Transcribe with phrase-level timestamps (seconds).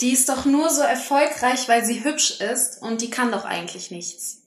[0.00, 3.90] die ist doch nur so erfolgreich, weil sie hübsch ist und die kann doch eigentlich
[3.90, 4.38] nichts.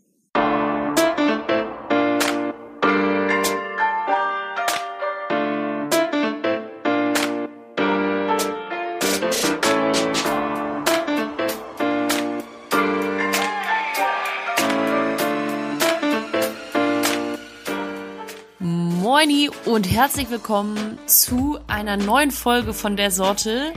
[18.59, 23.73] Moini und herzlich willkommen zu einer neuen Folge von der Sorte.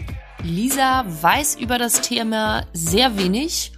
[0.47, 3.73] Lisa weiß über das Thema sehr wenig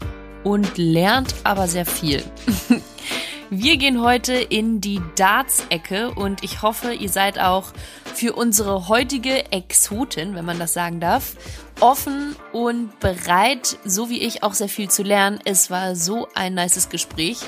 [0.45, 2.23] und lernt aber sehr viel.
[3.51, 7.73] Wir gehen heute in die Darts-Ecke und ich hoffe, ihr seid auch
[8.15, 11.37] für unsere heutige Exotin, wenn man das sagen darf,
[11.81, 15.39] offen und bereit, so wie ich auch sehr viel zu lernen.
[15.47, 17.39] Es war so ein nices Gespräch.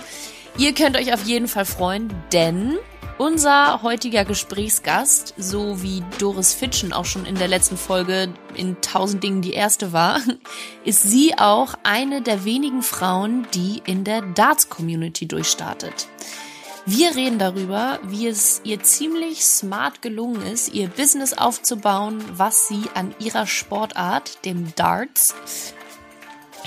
[0.57, 2.79] Ihr könnt euch auf jeden Fall freuen, denn
[3.21, 9.23] unser heutiger Gesprächsgast, so wie Doris Fitschen auch schon in der letzten Folge in Tausend
[9.23, 10.21] Dingen die erste war,
[10.85, 16.09] ist sie auch eine der wenigen Frauen, die in der Darts-Community durchstartet.
[16.87, 22.85] Wir reden darüber, wie es ihr ziemlich smart gelungen ist, ihr Business aufzubauen, was sie
[22.95, 25.35] an ihrer Sportart, dem Darts,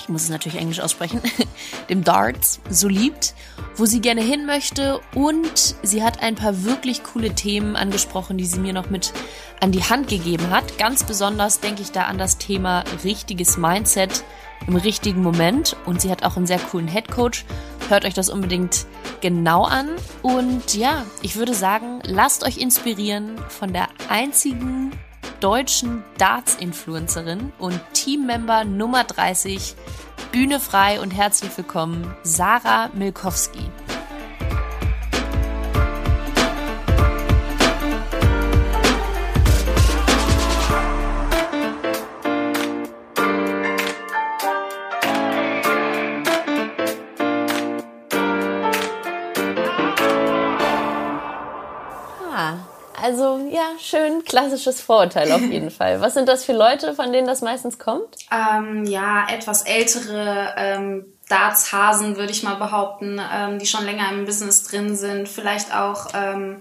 [0.04, 1.22] ich muss es natürlich Englisch aussprechen,
[1.88, 3.34] dem Darts so liebt,
[3.76, 8.44] wo sie gerne hin möchte und sie hat ein paar wirklich coole Themen angesprochen, die
[8.44, 9.14] sie mir noch mit
[9.62, 10.76] an die Hand gegeben hat.
[10.76, 14.24] Ganz besonders denke ich da an das Thema richtiges Mindset
[14.66, 17.46] im richtigen Moment und sie hat auch einen sehr coolen Head Coach.
[17.88, 18.84] Hört euch das unbedingt
[19.22, 19.88] genau an
[20.20, 24.92] und ja, ich würde sagen, lasst euch inspirieren von der einzigen
[25.44, 29.74] deutschen Darts-Influencerin und Teammember Nummer 30.
[30.32, 33.70] Bühne frei und herzlich willkommen, Sarah Milkowski.
[53.64, 56.00] Ja, schön klassisches Vorurteil auf jeden Fall.
[56.00, 58.16] Was sind das für Leute, von denen das meistens kommt?
[58.30, 64.26] Ähm, ja, etwas ältere ähm, Darts-Hasen, würde ich mal behaupten, ähm, die schon länger im
[64.26, 65.28] Business drin sind.
[65.28, 66.60] Vielleicht auch ähm,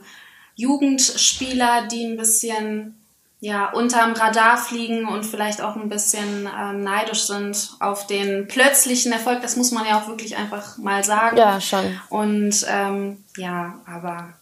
[0.55, 2.99] Jugendspieler, die ein bisschen
[3.41, 9.11] ja, unterm Radar fliegen und vielleicht auch ein bisschen ähm, neidisch sind auf den plötzlichen
[9.11, 9.41] Erfolg.
[9.41, 11.35] Das muss man ja auch wirklich einfach mal sagen.
[11.35, 11.99] Ja, schon.
[12.09, 14.33] Und ähm, ja, aber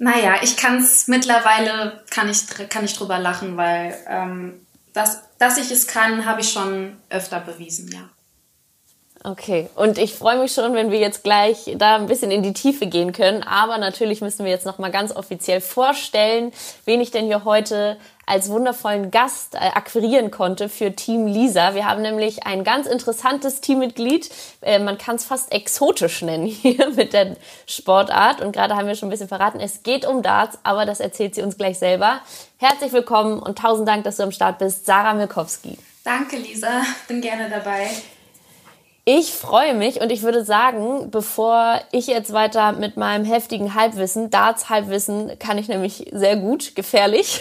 [0.00, 5.58] naja, ich kann es mittlerweile, kann ich, kann ich drüber lachen, weil ähm, das, dass
[5.58, 8.08] ich es kann, habe ich schon öfter bewiesen, ja.
[9.22, 12.54] Okay, und ich freue mich schon, wenn wir jetzt gleich da ein bisschen in die
[12.54, 13.42] Tiefe gehen können.
[13.42, 16.52] Aber natürlich müssen wir jetzt noch mal ganz offiziell vorstellen,
[16.86, 21.74] wen ich denn hier heute als wundervollen Gast äh, akquirieren konnte für Team Lisa.
[21.74, 24.30] Wir haben nämlich ein ganz interessantes Teammitglied.
[24.62, 27.36] Äh, man kann es fast exotisch nennen hier mit der
[27.66, 28.40] Sportart.
[28.40, 31.34] Und gerade haben wir schon ein bisschen verraten, es geht um Darts, aber das erzählt
[31.34, 32.20] sie uns gleich selber.
[32.56, 35.76] Herzlich willkommen und tausend Dank, dass du am Start bist, Sarah Milkowski.
[36.04, 36.82] Danke, Lisa.
[37.06, 37.90] Bin gerne dabei.
[39.12, 44.30] Ich freue mich und ich würde sagen, bevor ich jetzt weiter mit meinem heftigen Halbwissen,
[44.30, 47.40] Darts Halbwissen kann ich nämlich sehr gut, gefährlich,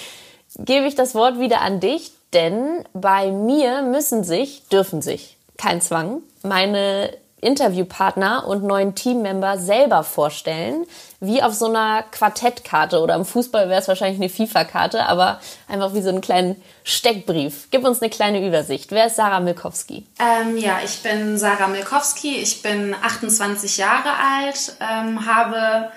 [0.58, 5.80] gebe ich das Wort wieder an dich, denn bei mir müssen sich, dürfen sich, kein
[5.80, 10.86] Zwang, meine Interviewpartner und neuen Teammember selber vorstellen,
[11.20, 15.94] wie auf so einer Quartettkarte oder im Fußball wäre es wahrscheinlich eine FIFA-Karte, aber einfach
[15.94, 17.68] wie so einen kleinen Steckbrief.
[17.70, 18.90] Gib uns eine kleine Übersicht.
[18.90, 20.06] Wer ist Sarah Milkowski?
[20.18, 25.90] Ähm, ja, ich bin Sarah Milkowski, ich bin 28 Jahre alt, ähm, habe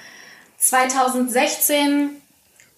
[0.58, 2.22] 2016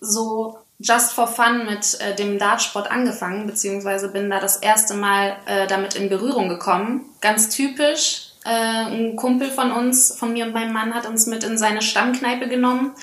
[0.01, 5.35] so just for fun mit äh, dem Dartsport angefangen, beziehungsweise bin da das erste Mal
[5.45, 7.05] äh, damit in Berührung gekommen.
[7.21, 8.28] Ganz typisch.
[8.45, 11.81] Äh, ein Kumpel von uns, von mir und meinem Mann, hat uns mit in seine
[11.81, 12.93] Stammkneipe genommen.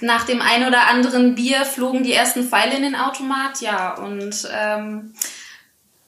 [0.00, 4.48] Nach dem ein oder anderen Bier flogen die ersten Pfeile in den Automat, ja, und
[4.52, 5.14] ähm,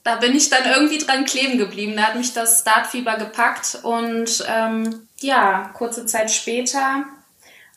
[0.03, 1.95] da bin ich dann irgendwie dran kleben geblieben.
[1.95, 7.05] Da hat mich das Dartfieber gepackt und ähm, ja, kurze Zeit später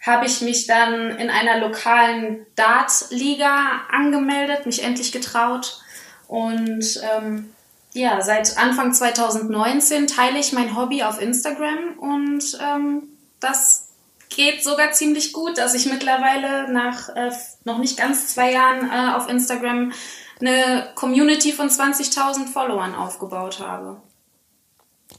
[0.06, 5.80] habe ich mich dann in einer lokalen Darts-Liga angemeldet, mich endlich getraut.
[6.28, 7.54] Und ähm,
[7.94, 13.04] ja, seit Anfang 2019 teile ich mein Hobby auf Instagram und ähm,
[13.40, 13.88] das
[14.28, 17.30] geht sogar ziemlich gut, dass ich mittlerweile nach äh,
[17.64, 19.92] noch nicht ganz zwei Jahren äh, auf Instagram
[20.40, 23.96] eine Community von 20.000 Followern aufgebaut habe.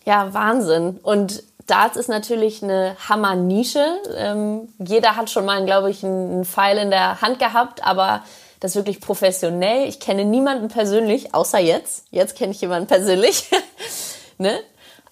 [0.04, 1.00] Ja, Wahnsinn.
[1.01, 4.01] Und Darts ist natürlich eine Hammer-Nische.
[4.18, 8.24] Ähm, jeder hat schon mal, glaube ich, einen Pfeil in der Hand gehabt, aber
[8.65, 9.88] das wirklich professionell.
[9.88, 12.06] Ich kenne niemanden persönlich, außer jetzt.
[12.09, 13.50] Jetzt kenne ich jemanden persönlich.
[14.38, 14.59] ne?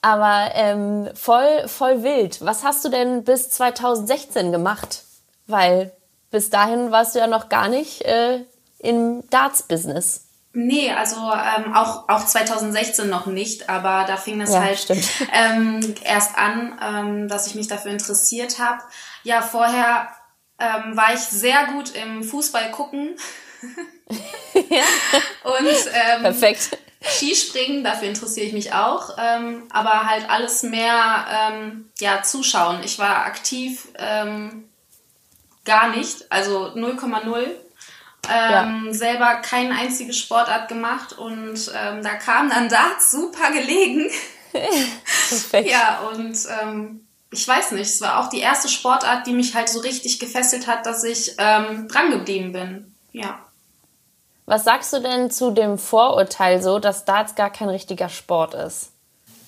[0.01, 2.43] Aber ähm, voll, voll wild.
[2.43, 5.03] Was hast du denn bis 2016 gemacht?
[5.47, 5.93] Weil
[6.31, 8.43] bis dahin warst du ja noch gar nicht äh,
[8.79, 10.25] im Darts-Business.
[10.55, 14.87] Nee, also ähm, auch, auch 2016 noch nicht, aber da fing es ja, halt
[15.33, 18.81] ähm, erst an, ähm, dass ich mich dafür interessiert habe.
[19.23, 20.09] Ja, vorher
[20.59, 23.15] ähm, war ich sehr gut im Fußball gucken.
[24.69, 24.83] ja.
[25.43, 26.77] Und ähm, Perfekt.
[27.01, 32.81] Skispringen, dafür interessiere ich mich auch, ähm, aber halt alles mehr ähm, ja, zuschauen.
[32.83, 34.69] Ich war aktiv ähm,
[35.65, 37.45] gar nicht, also 0,0.
[38.29, 38.93] Ähm, ja.
[38.93, 44.09] Selber keine einzige Sportart gemacht und ähm, da kam dann Darts super gelegen.
[44.51, 45.69] Perfekt.
[45.69, 49.67] ja, und ähm, ich weiß nicht, es war auch die erste Sportart, die mich halt
[49.67, 52.95] so richtig gefesselt hat, dass ich ähm, dran geblieben bin.
[53.11, 53.45] Ja.
[54.45, 58.89] Was sagst du denn zu dem Vorurteil so, dass Darts gar kein richtiger Sport ist?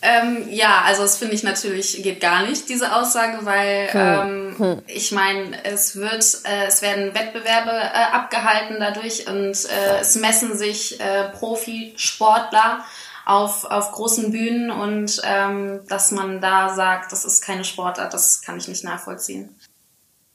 [0.02, 4.02] Ähm, ja, also das finde ich natürlich geht gar nicht, diese Aussage, weil hm.
[4.02, 4.82] Ähm, hm.
[4.86, 10.56] ich meine, es wird, äh, es werden Wettbewerbe äh, abgehalten dadurch und äh, es messen
[10.58, 12.86] sich äh, Profisportler
[13.26, 18.44] auf, auf großen Bühnen und ähm, dass man da sagt, das ist keine Sportart, das
[18.44, 19.56] kann ich nicht nachvollziehen.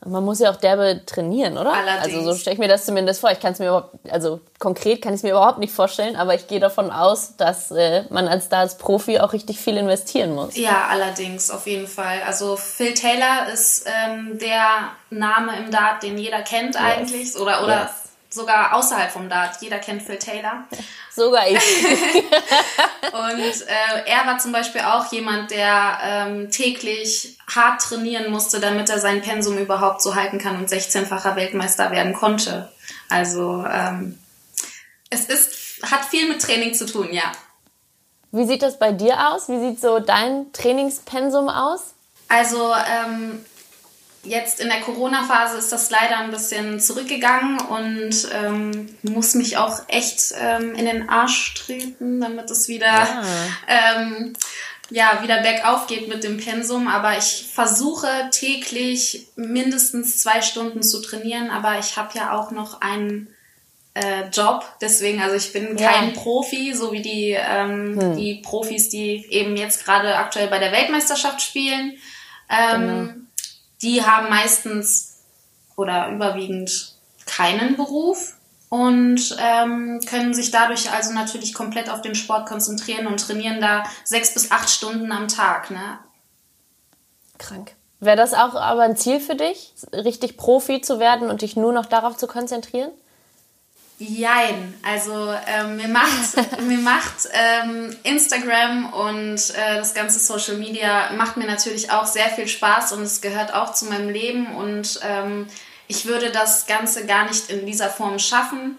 [0.07, 1.73] Man muss ja auch derbe trainieren, oder?
[1.75, 2.17] Allerdings.
[2.17, 3.31] Also so stelle ich mir das zumindest vor.
[3.31, 6.35] Ich kann es mir überhaupt, also konkret kann ich es mir überhaupt nicht vorstellen, aber
[6.35, 10.35] ich gehe davon aus, dass äh, man als da als Profi auch richtig viel investieren
[10.35, 10.57] muss.
[10.57, 12.23] Ja, allerdings, auf jeden Fall.
[12.27, 16.83] Also Phil Taylor ist ähm, der Name im Dart, den jeder kennt yes.
[16.83, 17.37] eigentlich.
[17.37, 18.00] Oder, oder yes
[18.33, 19.61] sogar außerhalb vom Dart.
[19.61, 20.65] Jeder kennt Phil Taylor.
[21.15, 21.57] Sogar ich.
[23.13, 28.89] und äh, er war zum Beispiel auch jemand, der ähm, täglich hart trainieren musste, damit
[28.89, 32.71] er sein Pensum überhaupt so halten kann und 16-facher Weltmeister werden konnte.
[33.09, 34.19] Also ähm,
[35.11, 37.33] es ist, hat viel mit Training zu tun, ja.
[38.31, 39.49] Wie sieht das bei dir aus?
[39.49, 41.95] Wie sieht so dein Trainingspensum aus?
[42.29, 43.45] Also ähm,
[44.23, 49.81] Jetzt in der Corona-Phase ist das leider ein bisschen zurückgegangen und ähm, muss mich auch
[49.89, 53.25] echt ähm, in den Arsch treten, damit es wieder, ja.
[53.67, 54.35] Ähm,
[54.91, 56.87] ja, wieder bergauf geht mit dem Pensum.
[56.87, 62.83] Aber ich versuche täglich mindestens zwei Stunden zu trainieren, aber ich habe ja auch noch
[62.83, 63.35] einen
[63.95, 64.67] äh, Job.
[64.83, 66.21] Deswegen, also ich bin kein ja.
[66.21, 68.17] Profi, so wie die, ähm, hm.
[68.19, 71.95] die Profis, die eben jetzt gerade aktuell bei der Weltmeisterschaft spielen.
[72.51, 73.30] Ähm, genau
[73.83, 75.23] die haben meistens
[75.77, 76.95] oder überwiegend
[77.27, 78.37] keinen Beruf
[78.69, 83.85] und ähm, können sich dadurch also natürlich komplett auf den Sport konzentrieren und trainieren da
[84.05, 85.71] sechs bis acht Stunden am Tag.
[85.71, 85.99] Ne?
[87.39, 87.73] Krank.
[87.99, 91.73] Wäre das auch aber ein Ziel für dich, richtig Profi zu werden und dich nur
[91.73, 92.91] noch darauf zu konzentrieren?
[94.03, 101.11] Jein, also ähm, mir macht, mir macht ähm, Instagram und äh, das ganze Social Media
[101.19, 105.01] macht mir natürlich auch sehr viel Spaß und es gehört auch zu meinem Leben und
[105.07, 105.47] ähm,
[105.87, 108.79] ich würde das Ganze gar nicht in dieser Form schaffen,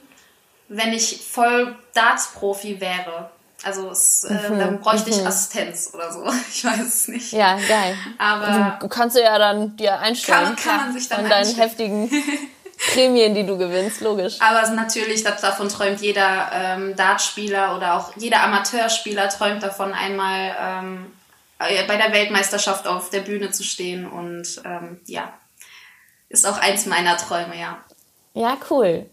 [0.69, 3.29] wenn ich voll Darts-Profi wäre.
[3.63, 5.27] Also es, äh, mhm, dann bräuchte ich mhm.
[5.27, 6.25] Assistenz oder so.
[6.51, 7.31] Ich weiß es nicht.
[7.31, 7.95] Ja, geil.
[8.17, 10.55] Aber du kannst du ja dann dir einstellen.
[10.55, 12.09] Kann, kann man sich dann von deinen heftigen
[12.89, 14.37] Prämien, die du gewinnst, logisch.
[14.39, 21.11] Aber natürlich, davon träumt jeder ähm, Dartspieler oder auch jeder Amateurspieler träumt davon, einmal ähm,
[21.59, 24.09] äh, bei der Weltmeisterschaft auf der Bühne zu stehen.
[24.09, 25.31] Und ähm, ja,
[26.29, 27.77] ist auch eins meiner Träume, ja.
[28.33, 29.05] Ja, cool.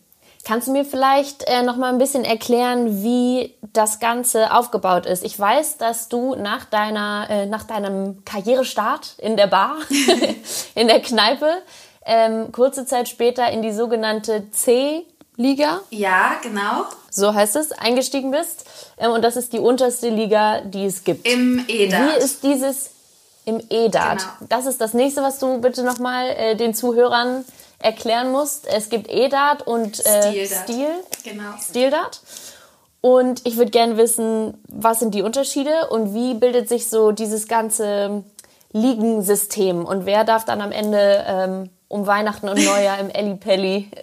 [0.44, 5.22] Kannst du mir vielleicht äh, noch mal ein bisschen erklären, wie das Ganze aufgebaut ist?
[5.22, 9.76] Ich weiß, dass du nach deiner äh, nach deinem Karrierestart in der Bar,
[10.74, 11.62] in der Kneipe,
[12.08, 15.82] ähm, kurze Zeit später in die sogenannte C-Liga.
[15.90, 16.86] Ja, genau.
[17.10, 18.64] So heißt es, eingestiegen bist.
[18.96, 21.28] Ähm, und das ist die unterste Liga, die es gibt.
[21.28, 22.00] Im EDAT.
[22.00, 22.90] Wie ist dieses
[23.44, 24.18] im EDAT?
[24.18, 24.48] Genau.
[24.48, 27.44] Das ist das nächste, was du bitte nochmal äh, den Zuhörern
[27.78, 28.66] erklären musst.
[28.66, 30.88] Es gibt EDAT und äh, Stil.
[31.24, 31.52] Genau.
[31.60, 32.20] Stildat.
[33.00, 37.46] Und ich würde gerne wissen, was sind die Unterschiede und wie bildet sich so dieses
[37.46, 38.24] ganze
[38.72, 43.90] Ligensystem und wer darf dann am Ende ähm, um Weihnachten und Neujahr im Ellipelli.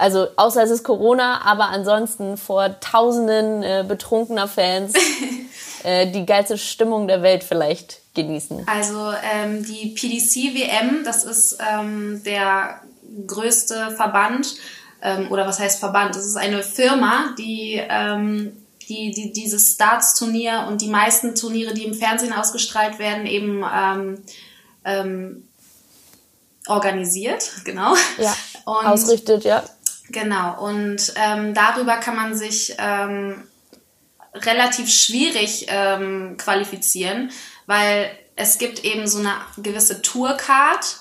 [0.00, 4.94] Also außer es ist Corona, aber ansonsten vor tausenden äh, betrunkener Fans
[5.82, 8.64] äh, die geilste Stimmung der Welt vielleicht genießen.
[8.68, 12.80] Also ähm, die PDC WM, das ist ähm, der
[13.26, 14.54] größte Verband
[15.02, 16.14] ähm, oder was heißt Verband?
[16.14, 18.52] Das ist eine Firma, die ähm,
[18.88, 24.22] die, die dieses Starts-Turnier und die meisten Turniere, die im Fernsehen ausgestrahlt werden, eben ähm,
[24.84, 25.47] ähm,
[26.68, 27.94] organisiert, genau.
[28.18, 29.64] Ja, und ausrichtet, ja.
[30.10, 33.42] Genau, und ähm, darüber kann man sich ähm,
[34.34, 37.30] relativ schwierig ähm, qualifizieren,
[37.66, 40.98] weil es gibt eben so eine gewisse Tourcard,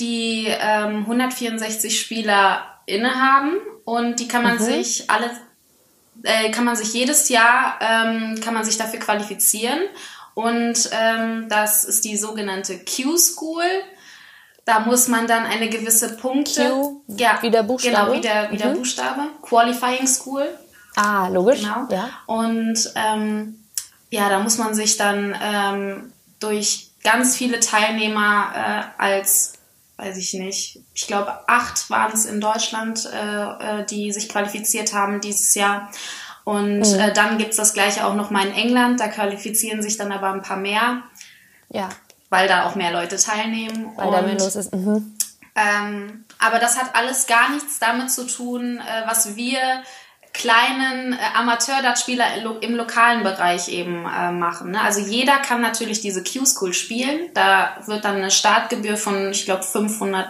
[0.00, 4.62] die ähm, 164 Spieler innehaben und die kann man mhm.
[4.62, 5.30] sich alle
[6.22, 9.80] äh, kann man sich jedes Jahr ähm, kann man sich dafür qualifizieren
[10.36, 13.64] und ähm, das ist die sogenannte Q-School.
[14.66, 16.68] Da muss man dann eine gewisse Punkte.
[16.70, 17.96] Q, ja, wie der Buchstabe.
[17.96, 18.78] Genau, wie der, wie der mhm.
[18.78, 19.22] Buchstabe.
[19.40, 20.46] Qualifying School.
[20.96, 21.60] Ah, logisch.
[21.60, 21.86] Genau.
[21.88, 22.10] Ja.
[22.26, 23.62] Und ähm,
[24.10, 28.52] ja, da muss man sich dann ähm, durch ganz viele Teilnehmer
[28.98, 29.52] äh, als,
[29.98, 34.92] weiß ich nicht, ich glaube acht waren es in Deutschland, äh, äh, die sich qualifiziert
[34.92, 35.92] haben dieses Jahr.
[36.42, 36.98] Und mhm.
[36.98, 40.32] äh, dann gibt's das gleiche auch noch mal in England, da qualifizieren sich dann aber
[40.32, 41.04] ein paar mehr.
[41.68, 41.88] Ja.
[42.28, 43.92] Weil da auch mehr Leute teilnehmen.
[43.96, 44.74] Weil da mehr los ist.
[44.74, 45.16] Mhm.
[45.54, 49.58] Ähm, aber das hat alles gar nichts damit zu tun, äh, was wir
[50.36, 52.26] kleinen äh, Amateur-Dartspieler
[52.60, 54.72] im lokalen Bereich eben äh, machen.
[54.72, 54.80] Ne?
[54.80, 57.30] Also jeder kann natürlich diese Q-School spielen.
[57.34, 60.28] Da wird dann eine Startgebühr von, ich glaube, 500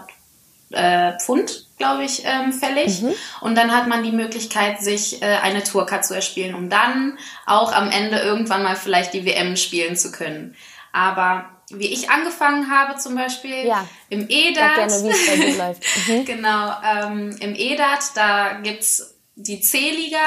[0.70, 3.02] äh, Pfund, glaube ich, ähm, fällig.
[3.02, 3.14] Mhm.
[3.40, 7.72] Und dann hat man die Möglichkeit, sich äh, eine Tourcard zu erspielen, um dann auch
[7.72, 10.54] am Ende irgendwann mal vielleicht die WM spielen zu können.
[10.92, 13.86] Aber wie ich angefangen habe zum Beispiel ja.
[14.08, 14.76] im EDAT.
[14.76, 15.82] Gerne, wie es bei dir läuft.
[16.08, 16.24] Mhm.
[16.24, 20.18] genau, ähm, im EDAT, da gibt's die C-Liga,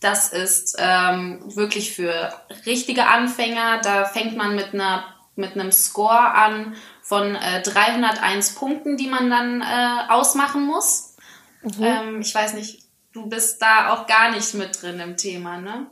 [0.00, 2.32] das ist ähm, wirklich für
[2.64, 3.80] richtige Anfänger.
[3.82, 5.04] Da fängt man mit einer
[5.36, 11.16] mit einem Score an von äh, 301 Punkten, die man dann äh, ausmachen muss.
[11.62, 11.82] Mhm.
[11.82, 15.86] Ähm, ich weiß nicht, du bist da auch gar nicht mit drin im Thema, ne?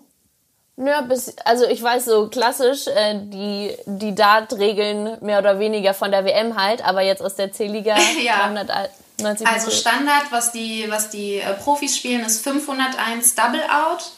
[0.84, 6.12] Ja, bis, also ich weiß so klassisch äh, die, die Dart-Regeln mehr oder weniger von
[6.12, 8.48] der WM halt, aber jetzt aus der C-Liga ja.
[9.18, 14.12] 390 Also Standard, was die, was die äh, Profis spielen, ist 501 Double Out.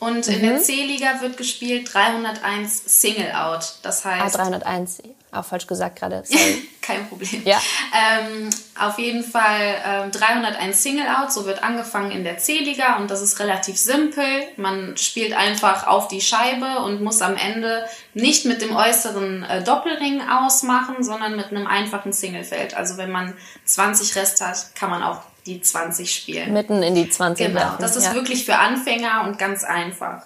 [0.00, 0.34] Und mhm.
[0.34, 0.62] in der mhm.
[0.62, 3.74] C-Liga wird gespielt 301 Single Out.
[3.82, 4.34] Das heißt.
[4.34, 5.02] Ah, 301.
[5.32, 6.24] Auch falsch gesagt gerade.
[6.80, 7.42] Kein Problem.
[7.44, 7.60] Ja.
[7.94, 11.32] Ähm, auf jeden Fall ähm, 301 Single Out.
[11.32, 14.24] So wird angefangen in der C-Liga und das ist relativ simpel.
[14.56, 17.84] Man spielt einfach auf die Scheibe und muss am Ende
[18.14, 22.74] nicht mit dem äußeren äh, Doppelring ausmachen, sondern mit einem einfachen Singlefeld.
[22.74, 23.34] Also wenn man
[23.66, 26.52] 20 Rest hat, kann man auch die 20 spielen.
[26.52, 27.46] Mitten in die 20.
[27.46, 27.76] Genau, werfen.
[27.80, 28.14] das ist ja.
[28.14, 30.24] wirklich für Anfänger und ganz einfach.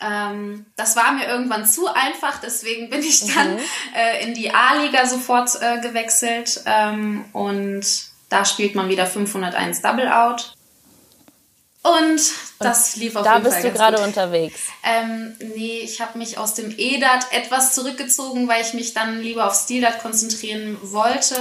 [0.00, 3.60] Ähm, das war mir irgendwann zu einfach, deswegen bin ich dann mhm.
[3.94, 7.84] äh, in die A-Liga sofort äh, gewechselt ähm, und
[8.30, 10.54] da spielt man wieder 501 Double Out.
[11.82, 12.20] Und
[12.58, 13.62] das lief auf da jeden Fall.
[13.62, 14.60] Da bist du gerade unterwegs.
[14.84, 19.46] Ähm, nee, ich habe mich aus dem E-Dart etwas zurückgezogen, weil ich mich dann lieber
[19.46, 21.36] auf Stil-Dart konzentrieren wollte,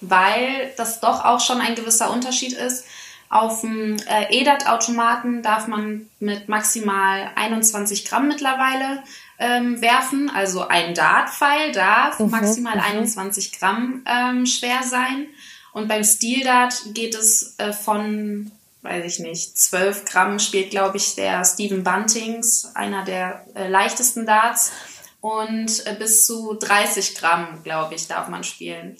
[0.00, 2.84] weil das doch auch schon ein gewisser Unterschied ist.
[3.30, 9.04] Auf dem äh, EDAT-Automaten darf man mit maximal 21 Gramm mittlerweile
[9.38, 10.28] ähm, werfen.
[10.30, 12.82] Also ein Dart-Pfeil darf mhm, maximal mhm.
[12.82, 15.28] 21 Gramm ähm, schwer sein.
[15.72, 18.50] Und beim Steel-Dart geht es äh, von,
[18.82, 24.26] weiß ich nicht, 12 Gramm spielt, glaube ich, der Stephen Buntings, einer der äh, leichtesten
[24.26, 24.72] Darts.
[25.20, 28.96] Und äh, bis zu 30 Gramm, glaube ich, darf man spielen.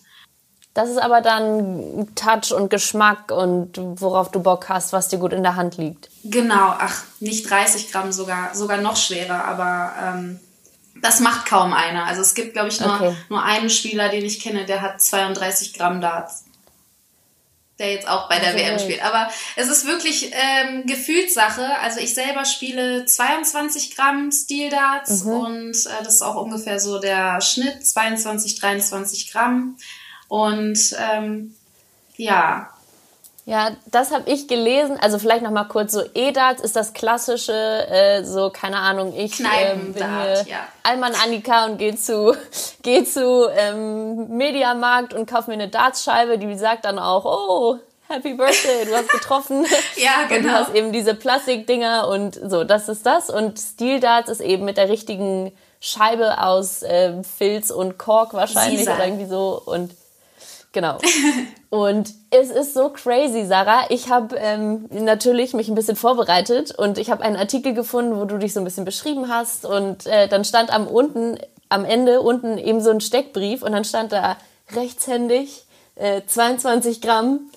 [0.72, 5.32] Das ist aber dann Touch und Geschmack und worauf du Bock hast, was dir gut
[5.32, 6.08] in der Hand liegt.
[6.22, 10.40] Genau, ach, nicht 30 Gramm, sogar, sogar noch schwerer, aber ähm,
[11.02, 12.06] das macht kaum einer.
[12.06, 13.16] Also es gibt, glaube ich, nur, okay.
[13.28, 16.44] nur einen Spieler, den ich kenne, der hat 32 Gramm Darts.
[17.78, 18.66] Der jetzt auch bei der okay.
[18.66, 19.02] WM spielt.
[19.02, 21.66] Aber es ist wirklich ähm, Gefühlssache.
[21.80, 25.32] Also ich selber spiele 22 Gramm Steel Darts mhm.
[25.32, 29.76] und äh, das ist auch ungefähr so der Schnitt, 22, 23 Gramm.
[30.30, 31.56] Und ähm,
[32.16, 32.70] ja.
[33.46, 34.96] Ja, das habe ich gelesen.
[35.00, 39.40] Also vielleicht noch mal kurz so E-Darts ist das klassische, äh, so keine Ahnung, ich
[39.40, 40.68] äh, bin hier ja.
[40.84, 42.36] Alman Annika und gehe zu,
[42.82, 48.34] geh zu ähm, Mediamarkt und kaufe mir eine Dartscheibe, die sagt dann auch, oh, Happy
[48.34, 49.66] Birthday, du hast getroffen.
[49.96, 50.36] ja, genau.
[50.36, 53.30] Und du hast eben diese Plastikdinger und so, das ist das.
[53.30, 58.82] Und Steel Darts ist eben mit der richtigen Scheibe aus äh, Filz und Kork wahrscheinlich
[58.82, 59.60] oder irgendwie so.
[59.64, 59.90] Und
[60.72, 60.98] Genau.
[61.70, 63.84] Und es ist so crazy, Sarah.
[63.88, 68.24] Ich habe ähm, natürlich mich ein bisschen vorbereitet und ich habe einen Artikel gefunden, wo
[68.24, 72.22] du dich so ein bisschen beschrieben hast und äh, dann stand am unten, am Ende
[72.22, 74.36] unten eben so ein Steckbrief und dann stand da
[74.74, 77.49] rechtshändig äh, 22 Gramm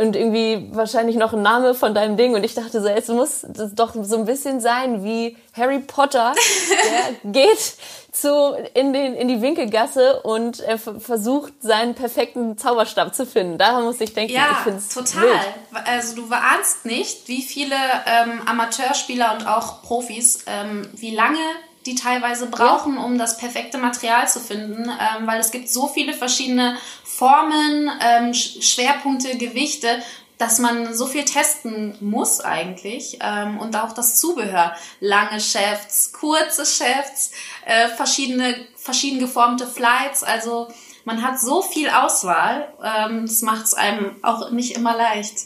[0.00, 2.34] und irgendwie wahrscheinlich noch ein Name von deinem Ding.
[2.34, 6.34] Und ich dachte so, es muss das doch so ein bisschen sein wie Harry Potter,
[7.24, 7.76] der geht
[8.12, 13.58] zu, in, den, in die Winkelgasse und er versucht, seinen perfekten Zauberstab zu finden.
[13.58, 15.22] Daran muss ich denken, ja, ich total.
[15.22, 15.86] Wild.
[15.86, 17.76] Also du ahnst nicht, wie viele
[18.06, 21.38] ähm, Amateurspieler und auch Profis, ähm, wie lange
[21.86, 23.02] die teilweise brauchen, ja.
[23.02, 28.34] um das perfekte Material zu finden, ähm, weil es gibt so viele verschiedene Formen, ähm,
[28.34, 30.02] Schwerpunkte, Gewichte,
[30.38, 34.74] dass man so viel testen muss eigentlich ähm, und auch das Zubehör.
[35.00, 37.30] Lange Shafts, kurze Shafts,
[37.64, 40.22] äh, verschiedene, verschieden geformte Flights.
[40.22, 40.68] Also
[41.04, 42.68] man hat so viel Auswahl.
[42.82, 45.36] Ähm, das macht es einem auch nicht immer leicht.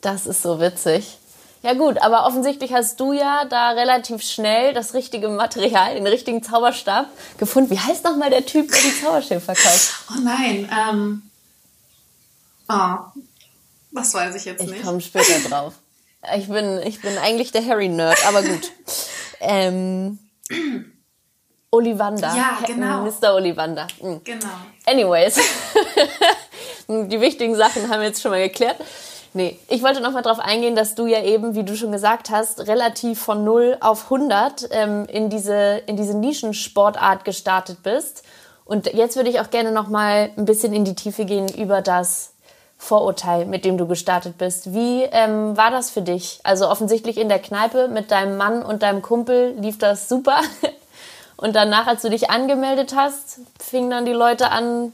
[0.00, 1.18] Das ist so witzig.
[1.62, 6.42] Ja gut, aber offensichtlich hast du ja da relativ schnell das richtige Material, den richtigen
[6.42, 7.70] Zauberstab gefunden.
[7.70, 10.04] Wie heißt nochmal der Typ, der die Zauberstäbe verkauft?
[10.10, 11.22] Oh nein, ähm,
[12.68, 13.20] oh,
[13.92, 14.76] das weiß ich jetzt nicht.
[14.76, 15.74] Ich komme später drauf.
[16.36, 18.72] Ich bin, ich bin eigentlich der Harry-Nerd, aber gut.
[19.40, 20.18] Ähm,
[21.70, 22.34] Ollivander.
[22.34, 23.04] Ja, genau.
[23.04, 23.34] Mr.
[23.34, 23.86] Ollivander.
[24.02, 24.22] Mhm.
[24.24, 24.48] Genau.
[24.86, 25.38] Anyways.
[26.88, 28.76] Die wichtigen Sachen haben wir jetzt schon mal geklärt.
[29.32, 32.30] Nee, ich wollte noch mal darauf eingehen, dass du ja eben, wie du schon gesagt
[32.30, 38.24] hast, relativ von 0 auf 100 ähm, in, diese, in diese Nischensportart gestartet bist.
[38.64, 41.80] Und jetzt würde ich auch gerne noch mal ein bisschen in die Tiefe gehen über
[41.80, 42.32] das
[42.76, 44.72] Vorurteil, mit dem du gestartet bist.
[44.74, 46.40] Wie ähm, war das für dich?
[46.42, 50.40] Also offensichtlich in der Kneipe mit deinem Mann und deinem Kumpel lief das super.
[51.36, 54.92] Und danach, als du dich angemeldet hast, fingen dann die Leute an,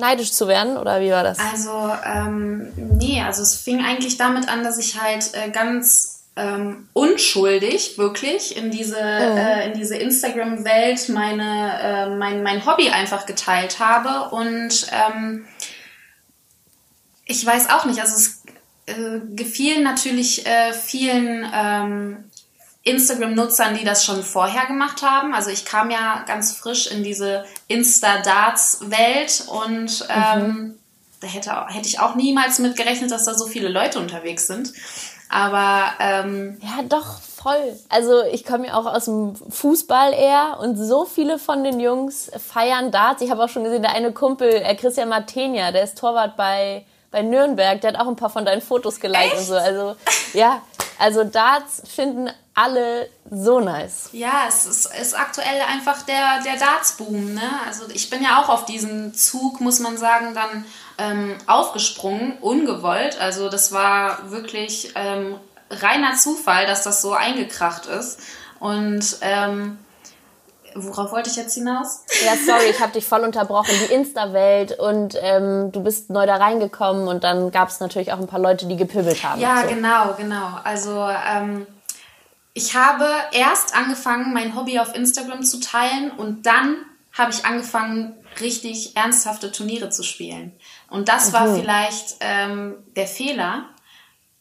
[0.00, 1.38] neidisch zu werden oder wie war das?
[1.38, 6.88] Also ähm, nee, also es fing eigentlich damit an, dass ich halt äh, ganz ähm,
[6.92, 9.36] unschuldig wirklich in diese mhm.
[9.36, 15.44] äh, in diese Instagram-Welt meine äh, mein mein Hobby einfach geteilt habe und ähm,
[17.26, 18.42] ich weiß auch nicht, also es
[18.86, 22.24] äh, gefiel natürlich äh, vielen ähm,
[22.82, 25.34] Instagram-Nutzern, die das schon vorher gemacht haben.
[25.34, 30.78] Also ich kam ja ganz frisch in diese Insta-Darts-Welt und ähm, mhm.
[31.20, 34.72] da hätte, hätte ich auch niemals mit gerechnet, dass da so viele Leute unterwegs sind.
[35.28, 37.78] Aber ähm, ja, doch voll.
[37.88, 42.30] Also ich komme ja auch aus dem Fußball eher und so viele von den Jungs
[42.52, 43.22] feiern Darts.
[43.22, 46.84] Ich habe auch schon gesehen, der eine Kumpel, äh, Christian Martenia, der ist Torwart bei
[47.10, 49.38] bei Nürnberg, der hat auch ein paar von deinen Fotos geliked Echt?
[49.38, 49.54] und so.
[49.54, 49.96] Also
[50.32, 50.62] ja,
[51.00, 54.10] also Darts finden alle so nice.
[54.12, 57.34] Ja, es ist, ist aktuell einfach der, der Darts-Boom.
[57.34, 57.50] Ne?
[57.66, 60.66] Also ich bin ja auch auf diesen Zug, muss man sagen, dann
[60.98, 63.18] ähm, aufgesprungen, ungewollt.
[63.18, 65.36] Also das war wirklich ähm,
[65.70, 68.20] reiner Zufall, dass das so eingekracht ist.
[68.58, 69.78] Und ähm,
[70.74, 72.04] Worauf wollte ich jetzt hinaus?
[72.24, 73.74] Ja, sorry, ich habe dich voll unterbrochen.
[73.88, 78.18] Die Insta-Welt und ähm, du bist neu da reingekommen und dann gab es natürlich auch
[78.18, 79.40] ein paar Leute, die gepübelt haben.
[79.40, 79.68] Ja, so.
[79.68, 80.58] genau, genau.
[80.64, 81.66] Also ähm,
[82.54, 86.76] ich habe erst angefangen, mein Hobby auf Instagram zu teilen und dann
[87.16, 90.52] habe ich angefangen, richtig ernsthafte Turniere zu spielen.
[90.88, 91.60] Und das war mhm.
[91.60, 93.66] vielleicht ähm, der Fehler.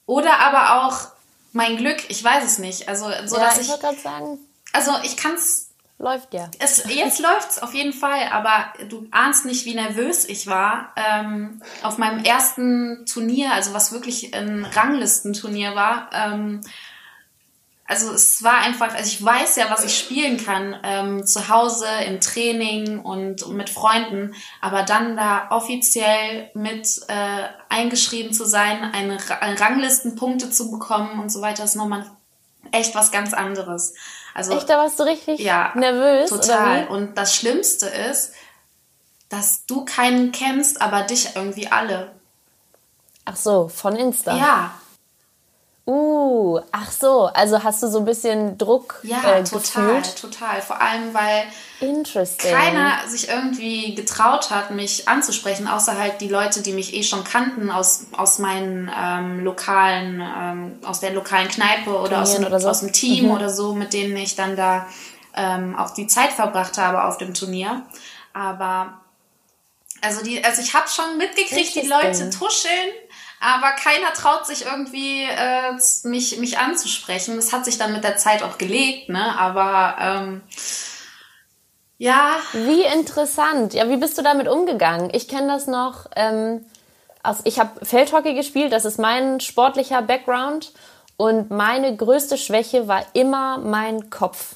[0.06, 1.08] Oder aber auch
[1.54, 2.88] mein Glück, ich weiß es nicht.
[2.88, 3.70] Also, so ja, dass ich.
[3.70, 4.40] Ich sagen.
[4.72, 5.69] Also ich kann es
[6.02, 6.50] Läuft ja.
[6.60, 10.94] Es, jetzt läuft's auf jeden Fall, aber du ahnst nicht, wie nervös ich war.
[10.96, 16.62] Ähm, auf meinem ersten Turnier, also was wirklich ein Ranglistenturnier war, ähm,
[17.90, 21.88] also es war einfach, also ich weiß ja, was ich spielen kann, ähm, zu Hause,
[22.06, 28.84] im Training und, und, mit Freunden, aber dann da offiziell mit äh, eingeschrieben zu sein,
[28.94, 32.06] eine, eine Ranglistenpunkte zu bekommen und so weiter, ist nochmal
[32.72, 33.96] echt was ganz anderes.
[34.40, 36.30] Also, Echt, da warst du richtig ja, nervös?
[36.30, 36.88] Total.
[36.88, 38.32] Und das Schlimmste ist,
[39.28, 42.14] dass du keinen kennst, aber dich irgendwie alle.
[43.26, 44.38] Ach so, von Insta.
[44.38, 44.72] Ja.
[45.86, 50.22] Uh, ach so, also hast du so ein bisschen Druck Ja, äh, total, gefühlt?
[50.22, 50.62] total.
[50.62, 51.46] Vor allem, weil
[52.38, 57.24] keiner sich irgendwie getraut hat, mich anzusprechen, außer halt die Leute, die mich eh schon
[57.24, 62.60] kannten aus, aus meinen ähm, lokalen, ähm, aus der lokalen Kneipe oder, aus dem, oder
[62.60, 62.70] so.
[62.70, 63.32] aus dem Team mhm.
[63.32, 64.86] oder so, mit denen ich dann da
[65.36, 67.82] ähm, auch die Zeit verbracht habe auf dem Turnier.
[68.34, 69.00] Aber
[70.02, 72.90] also die, also ich habe schon mitgekriegt, die Leute tuscheln
[73.40, 75.74] aber keiner traut sich irgendwie äh,
[76.04, 77.38] mich, mich anzusprechen.
[77.38, 79.38] Das hat sich dann mit der Zeit auch gelegt, ne?
[79.38, 80.42] Aber ähm,
[81.98, 82.36] ja.
[82.54, 83.74] Wie interessant.
[83.74, 85.10] Ja, wie bist du damit umgegangen?
[85.14, 86.08] Ich kenne das noch.
[86.16, 86.66] Ähm,
[87.24, 90.72] aus, ich habe Feldhockey gespielt, das ist mein sportlicher Background.
[91.18, 94.56] Und meine größte Schwäche war immer mein Kopf.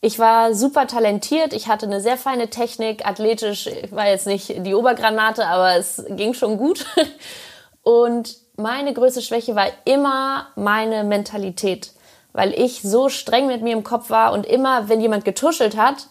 [0.00, 4.66] Ich war super talentiert, ich hatte eine sehr feine Technik, athletisch, ich war jetzt nicht
[4.66, 6.86] die Obergranate, aber es ging schon gut.
[7.82, 11.92] Und meine größte Schwäche war immer meine Mentalität.
[12.32, 16.06] Weil ich so streng mit mir im Kopf war und immer, wenn jemand getuschelt hat,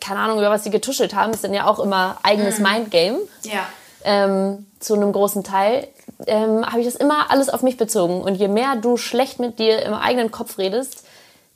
[0.00, 2.64] keine Ahnung, über was sie getuschelt haben, ist dann ja auch immer eigenes mhm.
[2.64, 3.18] Mindgame.
[3.42, 3.66] Ja.
[4.04, 5.88] Ähm, zu einem großen Teil,
[6.26, 8.22] ähm, habe ich das immer alles auf mich bezogen.
[8.22, 11.04] Und je mehr du schlecht mit dir im eigenen Kopf redest,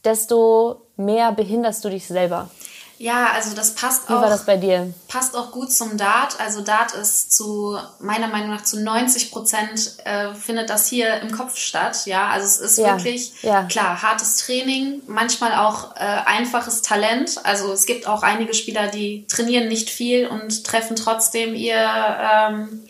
[0.04, 2.50] desto mehr behinderst du dich selber.
[3.04, 4.20] Ja, also das passt Wie auch.
[4.20, 4.94] Wie war das bei dir?
[5.08, 6.40] Passt auch gut zum Dart.
[6.40, 11.30] Also Dart ist zu meiner Meinung nach zu 90 Prozent äh, findet das hier im
[11.30, 12.06] Kopf statt.
[12.06, 12.96] Ja, also es ist ja.
[12.96, 13.64] wirklich ja.
[13.64, 17.40] klar hartes Training, manchmal auch äh, einfaches Talent.
[17.44, 22.86] Also es gibt auch einige Spieler, die trainieren nicht viel und treffen trotzdem ihr ähm,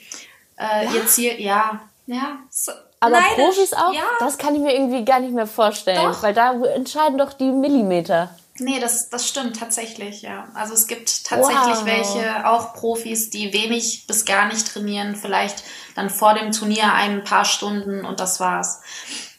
[0.57, 0.92] äh, ja.
[0.92, 1.40] ihr Ziel.
[1.40, 2.38] Ja, ja.
[2.50, 2.70] So.
[3.00, 3.35] Aber Neidisch.
[3.35, 3.92] Profis auch?
[3.92, 4.05] Ja.
[4.20, 6.22] Das kann ich mir irgendwie gar nicht mehr vorstellen, doch.
[6.22, 8.31] weil da entscheiden doch die Millimeter.
[8.59, 10.49] Nee, das, das stimmt tatsächlich, ja.
[10.55, 11.87] Also es gibt tatsächlich wow.
[11.87, 15.64] welche, auch Profis, die wenig bis gar nicht trainieren, vielleicht
[15.97, 18.81] dann vor dem Turnier ein paar Stunden und das war's.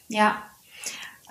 [0.08, 0.42] Ja.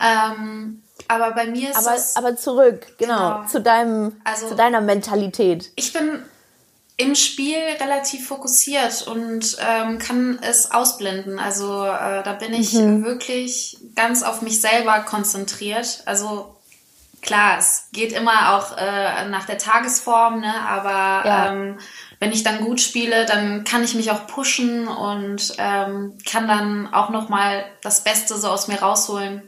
[0.01, 2.15] Ähm, aber bei mir ist aber, es.
[2.15, 5.71] Aber zurück, genau, genau, zu deinem, also, zu deiner Mentalität.
[5.75, 6.23] Ich bin
[6.97, 11.39] im Spiel relativ fokussiert und ähm, kann es ausblenden.
[11.39, 13.03] Also äh, da bin ich mhm.
[13.03, 16.03] wirklich ganz auf mich selber konzentriert.
[16.05, 16.54] Also
[17.25, 20.53] klar, es geht immer auch äh, nach der Tagesform, ne?
[20.67, 21.51] aber ja.
[21.51, 21.79] ähm,
[22.19, 26.93] wenn ich dann gut spiele, dann kann ich mich auch pushen und ähm, kann dann
[26.93, 29.41] auch nochmal das Beste so aus mir rausholen.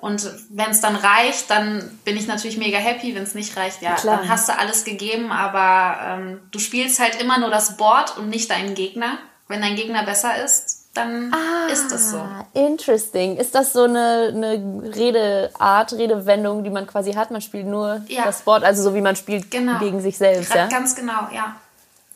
[0.00, 3.14] Und wenn es dann reicht, dann bin ich natürlich mega happy.
[3.14, 4.18] Wenn es nicht reicht, ja, Klar.
[4.18, 5.32] dann hast du alles gegeben.
[5.32, 9.18] Aber ähm, du spielst halt immer nur das Board und nicht deinen Gegner.
[9.48, 12.28] Wenn dein Gegner besser ist, dann ah, ist das so.
[12.54, 13.36] Interesting.
[13.36, 17.30] Ist das so eine, eine Redeart, Redewendung, die man quasi hat?
[17.30, 18.24] Man spielt nur ja.
[18.24, 19.78] das Board, also so wie man spielt genau.
[19.78, 20.66] gegen sich selbst, ja?
[20.66, 21.56] Ganz genau, ja.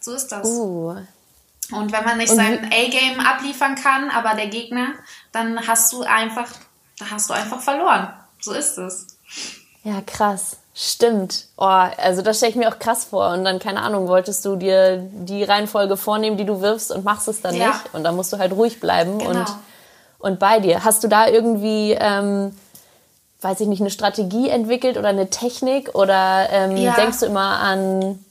[0.00, 0.46] So ist das.
[0.46, 0.96] Uh.
[1.70, 4.88] Und wenn man nicht Und sein A-Game abliefern kann, aber der Gegner,
[5.30, 6.48] dann hast du einfach,
[6.98, 8.12] da hast du einfach verloren.
[8.40, 9.06] So ist es.
[9.84, 10.56] Ja, krass.
[10.74, 11.46] Stimmt.
[11.58, 13.30] Oh, also das stelle ich mir auch krass vor.
[13.30, 17.28] Und dann, keine Ahnung, wolltest du dir die Reihenfolge vornehmen, die du wirfst und machst
[17.28, 17.68] es dann ja.
[17.68, 17.94] nicht.
[17.94, 19.30] Und dann musst du halt ruhig bleiben genau.
[19.30, 19.46] und,
[20.18, 20.82] und bei dir.
[20.82, 22.56] Hast du da irgendwie, ähm,
[23.42, 25.94] weiß ich nicht, eine Strategie entwickelt oder eine Technik?
[25.94, 26.94] Oder ähm, ja.
[26.94, 28.24] denkst du immer an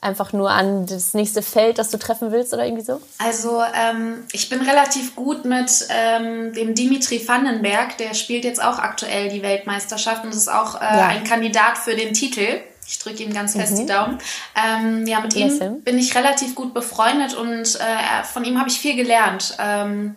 [0.00, 3.00] einfach nur an das nächste Feld, das du treffen willst oder irgendwie so?
[3.18, 8.78] Also ähm, ich bin relativ gut mit ähm, dem Dimitri Vandenberg, der spielt jetzt auch
[8.78, 11.06] aktuell die Weltmeisterschaft und ist auch äh, ja.
[11.08, 12.60] ein Kandidat für den Titel.
[12.86, 13.76] Ich drücke ihm ganz fest mhm.
[13.76, 14.18] die Daumen.
[14.56, 15.60] Ähm, ja, mit ihm yes.
[15.84, 19.56] bin ich relativ gut befreundet und äh, von ihm habe ich viel gelernt.
[19.58, 20.16] Ähm,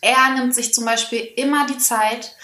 [0.00, 2.34] er nimmt sich zum Beispiel immer die Zeit,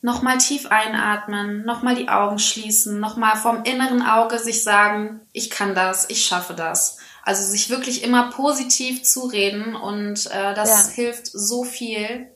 [0.00, 5.74] Nochmal tief einatmen, nochmal die Augen schließen, nochmal vom inneren Auge sich sagen, ich kann
[5.74, 6.98] das, ich schaffe das.
[7.24, 10.94] Also sich wirklich immer positiv zureden und äh, das ja.
[10.94, 12.28] hilft so viel.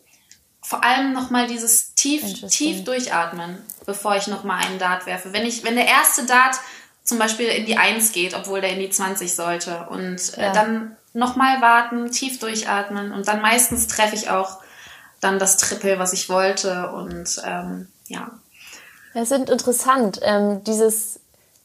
[0.61, 5.33] Vor allem nochmal dieses tief, tief durchatmen, bevor ich nochmal einen Dart werfe.
[5.33, 6.57] Wenn ich, wenn der erste Dart
[7.05, 10.53] zum Beispiel in die 1 geht, obwohl der in die 20 sollte und äh, ja.
[10.53, 14.62] dann nochmal warten, tief durchatmen und dann meistens treffe ich auch
[15.23, 18.31] dann das Triple, was ich wollte und ähm, ja.
[19.15, 20.21] Es sind interessant.
[20.23, 21.21] Ähm, dieses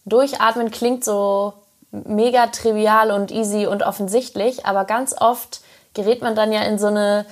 [0.05, 1.53] Durchatmen klingt so
[1.91, 5.61] mega trivial und easy und offensichtlich, aber ganz oft
[5.93, 7.25] gerät man dann ja in so eine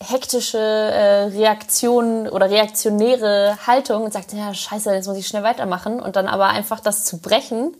[0.00, 6.00] hektische äh, Reaktion oder reaktionäre Haltung und sagt, ja, scheiße, jetzt muss ich schnell weitermachen
[6.00, 7.76] und dann aber einfach das zu brechen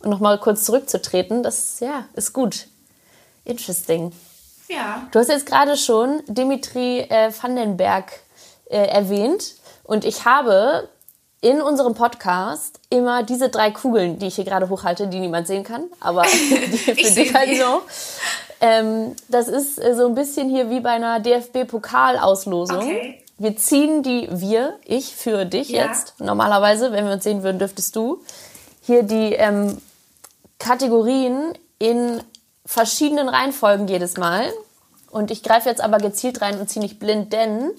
[0.00, 2.68] und nochmal kurz zurückzutreten, das ja, ist gut.
[3.44, 4.12] Interesting.
[4.72, 5.06] Ja.
[5.10, 8.12] Du hast jetzt gerade schon Dimitri äh, Vandenberg
[8.70, 9.54] äh, erwähnt
[9.84, 10.88] und ich habe
[11.42, 15.64] in unserem Podcast immer diese drei Kugeln, die ich hier gerade hochhalte, die niemand sehen
[15.64, 17.82] kann, aber die für dich halt so.
[18.60, 22.78] Ähm, das ist äh, so ein bisschen hier wie bei einer DFB-Pokalauslosung.
[22.78, 23.22] Okay.
[23.38, 25.86] Wir ziehen die, wir, ich für dich ja.
[25.86, 26.20] jetzt.
[26.20, 28.22] Normalerweise, wenn wir uns sehen würden, dürftest du
[28.80, 29.78] hier die ähm,
[30.60, 32.22] Kategorien in
[32.64, 34.52] verschiedenen Reihenfolgen jedes Mal.
[35.10, 37.72] Und ich greife jetzt aber gezielt rein und ziehe nicht blind, denn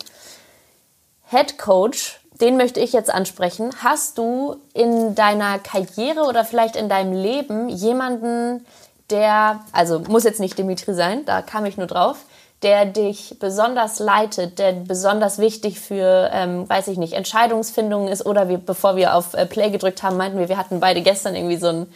[1.29, 3.71] Head Coach, den möchte ich jetzt ansprechen.
[3.83, 8.65] Hast du in deiner Karriere oder vielleicht in deinem Leben jemanden,
[9.09, 12.17] der, also muss jetzt nicht Dimitri sein, da kam ich nur drauf,
[12.61, 18.47] der dich besonders leitet, der besonders wichtig für, ähm, weiß ich nicht, Entscheidungsfindungen ist oder
[18.47, 21.57] wir, bevor wir auf äh, Play gedrückt haben, meinten wir, wir hatten beide gestern irgendwie
[21.57, 21.93] so ein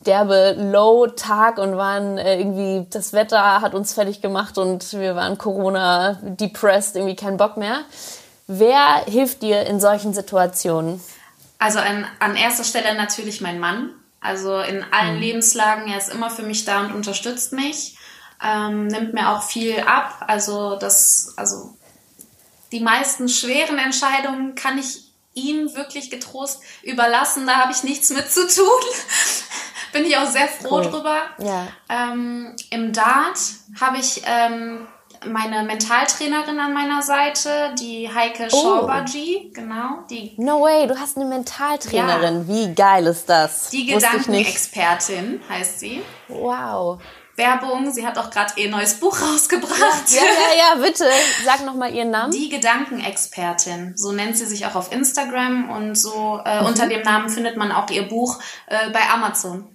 [0.00, 5.38] derbe Low-Tag und waren äh, irgendwie, das Wetter hat uns fertig gemacht und wir waren
[5.38, 7.80] Corona-depressed, irgendwie kein Bock mehr.
[8.46, 11.00] Wer hilft dir in solchen Situationen?
[11.58, 13.90] Also an, an erster Stelle natürlich mein Mann.
[14.20, 15.20] Also in allen mhm.
[15.20, 17.96] Lebenslagen, er ist immer für mich da und unterstützt mich.
[18.42, 20.24] ähm, nimmt mir auch viel ab.
[20.26, 21.76] Also das, also
[22.72, 27.46] die meisten schweren Entscheidungen kann ich ihm wirklich getrost überlassen.
[27.46, 28.64] Da habe ich nichts mit zu tun.
[29.92, 30.90] Bin ich auch sehr froh cool.
[30.90, 31.16] drüber.
[31.38, 31.68] Ja.
[31.88, 33.38] Ähm, Im Dart
[33.80, 34.86] habe ich ähm,
[35.26, 38.56] meine Mentaltrainerin an meiner Seite, die Heike oh.
[38.56, 40.04] Schaubaji, genau.
[40.10, 42.46] Die, no way, du hast eine Mentaltrainerin.
[42.46, 42.48] Ja.
[42.48, 43.70] Wie geil ist das?
[43.70, 46.02] Die Gedankenexpertin heißt sie.
[46.28, 47.00] Wow.
[47.38, 47.90] Werbung.
[47.90, 50.10] Sie hat auch gerade ihr neues Buch rausgebracht.
[50.10, 51.04] Ja, ja, ja, bitte.
[51.44, 52.32] Sag nochmal ihren Namen.
[52.32, 53.94] Die Gedankenexpertin.
[53.96, 56.66] So nennt sie sich auch auf Instagram und so äh, mhm.
[56.66, 59.66] unter dem Namen findet man auch ihr Buch äh, bei Amazon.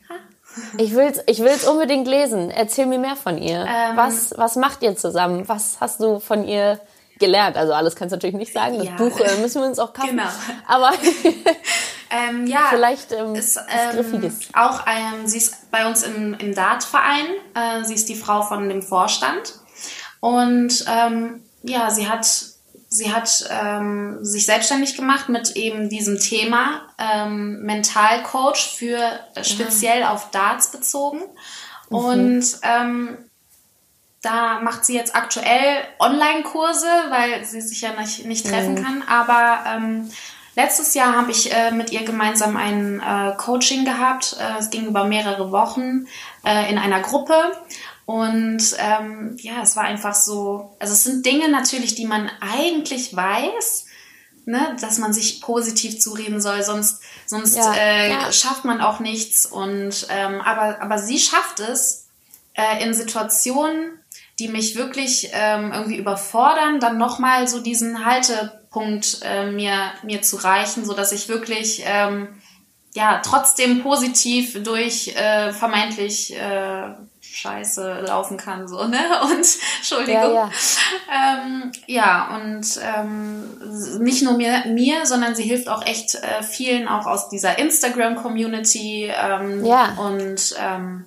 [0.78, 2.52] Ich will's, ich will's unbedingt lesen.
[2.52, 3.65] Erzähl mir mehr von ihr.
[3.67, 5.47] Ähm, was, was macht ihr zusammen?
[5.47, 6.80] Was hast du von ihr
[7.23, 7.55] gelernt?
[7.55, 8.77] Also alles kannst du natürlich nicht sagen.
[8.77, 8.95] Das ja.
[8.95, 10.17] Buch äh, müssen wir uns auch kaufen.
[10.17, 10.29] Genau.
[10.67, 10.91] Aber
[12.09, 17.25] ähm, ja, vielleicht ähm, ist, ähm, auch ähm, sie ist bei uns im, im Dartverein.
[17.55, 19.55] Äh, sie ist die Frau von dem Vorstand
[20.19, 22.25] und ähm, ja, sie hat
[22.89, 28.99] sie hat ähm, sich selbstständig gemacht mit eben diesem Thema ähm, Mentalcoach für
[29.33, 30.12] äh, speziell ja.
[30.12, 31.21] auf Darts bezogen.
[31.89, 31.97] Mhm.
[31.97, 33.17] Und ähm,
[34.23, 38.83] da macht sie jetzt aktuell Online-Kurse, weil sie sich ja nicht, nicht treffen mhm.
[38.83, 39.03] kann.
[39.07, 40.09] Aber ähm,
[40.55, 44.38] letztes Jahr habe ich äh, mit ihr gemeinsam ein äh, Coaching gehabt.
[44.39, 46.07] Äh, es ging über mehrere Wochen
[46.45, 47.36] äh, in einer Gruppe.
[48.05, 53.13] Und ähm, ja, es war einfach so, also es sind Dinge natürlich, die man eigentlich
[53.13, 53.88] weiß,
[54.45, 58.31] ne, dass man sich positiv zureden soll, sonst, sonst ja, äh, ja.
[58.31, 59.45] schafft man auch nichts.
[59.45, 62.07] Und ähm, aber, aber sie schafft es
[62.53, 63.99] äh, in Situationen,
[64.39, 70.38] die mich wirklich ähm, irgendwie überfordern, dann nochmal so diesen Haltepunkt äh, mir, mir zu
[70.38, 72.30] reichen, so dass ich wirklich ähm,
[72.93, 76.93] ja trotzdem positiv durch äh, vermeintlich äh,
[77.34, 79.00] Scheiße laufen kann, so, ne?
[79.24, 79.46] Und
[79.78, 80.34] Entschuldigung.
[80.36, 80.52] Ja, ja.
[81.12, 86.88] Ähm, ja und ähm, nicht nur mir, mir, sondern sie hilft auch echt äh, vielen
[86.88, 89.96] auch aus dieser Instagram-Community ähm, ja.
[89.98, 91.06] und ähm,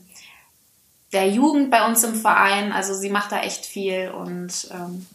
[1.17, 2.73] der Jugend bei uns im Verein.
[2.73, 5.07] Also sie macht da echt viel und ähm,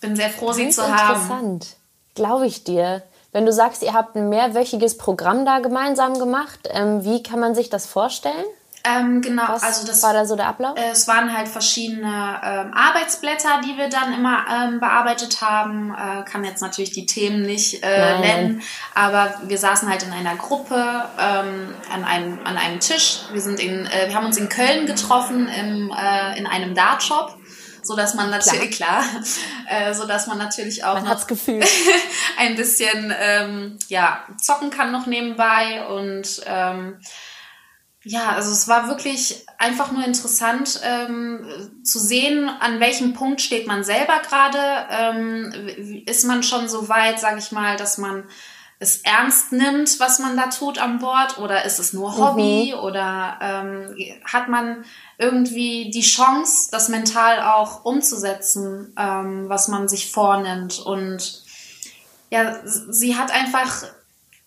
[0.00, 0.92] bin sehr froh, sie zu haben.
[0.92, 1.76] Interessant,
[2.14, 3.02] glaube ich dir.
[3.32, 7.56] Wenn du sagst, ihr habt ein mehrwöchiges Programm da gemeinsam gemacht, ähm, wie kann man
[7.56, 8.44] sich das vorstellen?
[8.86, 10.78] Ähm, genau, Was also das war da so der Ablauf?
[10.78, 15.94] Äh, es waren halt verschiedene ähm, Arbeitsblätter, die wir dann immer ähm, bearbeitet haben.
[15.94, 18.62] Äh, kann jetzt natürlich die Themen nicht äh, nennen,
[18.94, 20.74] aber wir saßen halt in einer Gruppe
[21.18, 23.20] ähm, an einem an einem Tisch.
[23.32, 27.38] Wir sind in, äh, wir haben uns in Köln getroffen im, äh, in einem Dartshop
[27.82, 29.02] so dass man natürlich klar,
[29.68, 31.26] klar äh, so dass man natürlich auch man hat's
[32.38, 36.98] ein bisschen ähm, ja zocken kann noch nebenbei und ähm,
[38.04, 41.46] ja, also es war wirklich einfach nur interessant ähm,
[41.82, 44.58] zu sehen, an welchem Punkt steht man selber gerade.
[44.90, 48.24] Ähm, ist man schon so weit, sage ich mal, dass man
[48.78, 52.80] es ernst nimmt, was man da tut an Bord, oder ist es nur Hobby, mhm.
[52.80, 54.84] oder ähm, hat man
[55.16, 60.78] irgendwie die Chance, das mental auch umzusetzen, ähm, was man sich vornimmt.
[60.78, 61.42] Und
[62.30, 63.84] ja, sie hat einfach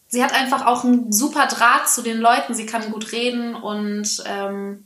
[0.08, 2.54] sie hat einfach auch einen super Draht zu den Leuten.
[2.54, 4.86] Sie kann gut reden und ähm,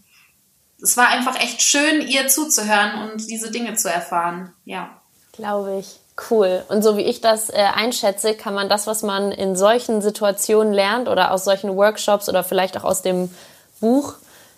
[0.81, 4.53] es war einfach echt schön, ihr zuzuhören und diese Dinge zu erfahren.
[4.65, 4.89] Ja.
[5.33, 5.99] Glaube ich.
[6.29, 6.63] Cool.
[6.67, 10.73] Und so wie ich das äh, einschätze, kann man das, was man in solchen Situationen
[10.73, 13.31] lernt oder aus solchen Workshops oder vielleicht auch aus dem
[13.79, 14.15] Buch,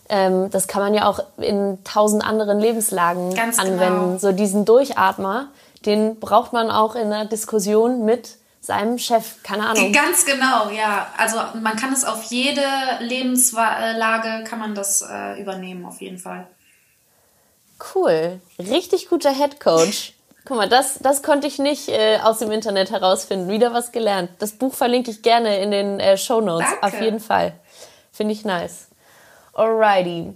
[0.10, 3.80] ähm, das kann man ja auch in tausend anderen Lebenslagen Ganz anwenden.
[3.80, 4.18] Genau.
[4.18, 5.48] So diesen Durchatmer,
[5.86, 9.92] den braucht man auch in einer Diskussion mit seinem Chef, keine Ahnung.
[9.92, 11.08] Ganz genau, ja.
[11.18, 12.62] Also man kann es auf jede
[13.00, 16.48] Lebenslage, kann man das äh, übernehmen, auf jeden Fall.
[17.94, 18.40] Cool.
[18.58, 20.14] Richtig guter Head Coach.
[20.46, 23.50] Guck mal, das, das konnte ich nicht äh, aus dem Internet herausfinden.
[23.50, 24.30] Wieder was gelernt.
[24.40, 26.68] Das Buch verlinke ich gerne in den äh, Show Notes.
[26.82, 27.54] Auf jeden Fall.
[28.12, 28.88] Finde ich nice.
[29.54, 30.34] Alrighty.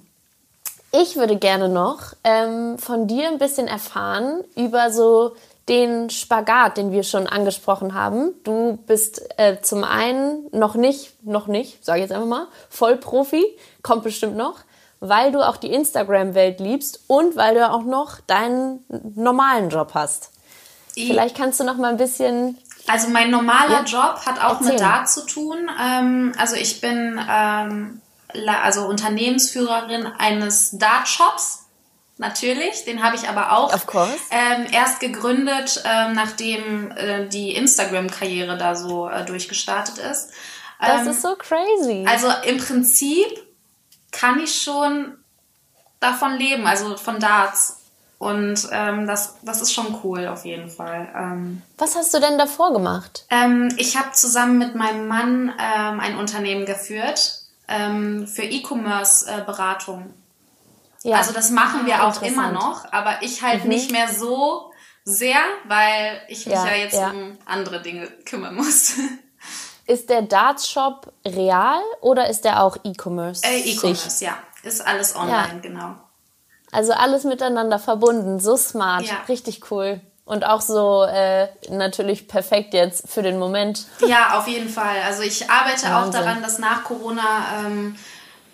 [0.91, 5.35] Ich würde gerne noch ähm, von dir ein bisschen erfahren über so
[5.69, 8.34] den Spagat, den wir schon angesprochen haben.
[8.43, 13.43] Du bist äh, zum einen noch nicht, noch nicht, sage ich jetzt einfach mal, Vollprofi,
[13.82, 14.60] kommt bestimmt noch,
[14.99, 20.32] weil du auch die Instagram-Welt liebst und weil du auch noch deinen normalen Job hast.
[20.95, 22.58] Ich Vielleicht kannst du noch mal ein bisschen.
[22.88, 23.84] Also mein normaler ja?
[23.84, 24.71] Job hat auch Erzählen.
[24.71, 25.69] mit Dart zu tun.
[25.80, 28.01] Ähm, also ich bin ähm,
[28.63, 31.66] also Unternehmensführerin eines Dart-Shops
[32.19, 32.86] natürlich.
[32.86, 33.73] Den habe ich aber auch
[34.32, 40.30] ähm, erst gegründet, ähm, nachdem äh, die Instagram-Karriere da so äh, durchgestartet ist.
[40.82, 42.06] Ähm, das ist so crazy.
[42.08, 43.27] Also im Prinzip
[44.12, 45.17] kann ich schon
[45.99, 47.75] davon leben, also von Darts.
[48.19, 51.08] Und ähm, das, das ist schon cool auf jeden Fall.
[51.15, 53.25] Ähm, Was hast du denn davor gemacht?
[53.30, 60.13] ähm, ich habe zusammen mit meinem Mann ein Unternehmen geführt für E-Commerce-Beratung.
[61.07, 61.17] Ja.
[61.17, 64.71] Also das machen wir auch immer noch, aber ich halt nicht mehr so
[65.05, 67.11] sehr, weil ich mich Ja, ja, jetzt ja.
[67.11, 68.93] um andere Dinge kümmern muss.
[69.85, 73.41] Ist der Darts-Shop real oder ist der auch E-Commerce?
[73.45, 74.37] äh, E-Commerce, ja.
[74.63, 75.95] Ist alles online, genau.
[76.73, 80.01] Also alles miteinander verbunden, so smart, richtig cool.
[80.25, 83.85] Und auch so äh, natürlich perfekt jetzt für den Moment.
[84.05, 84.97] Ja, auf jeden Fall.
[85.05, 86.21] Also ich arbeite auch Wahnsinn.
[86.21, 87.95] daran, dass nach Corona ähm,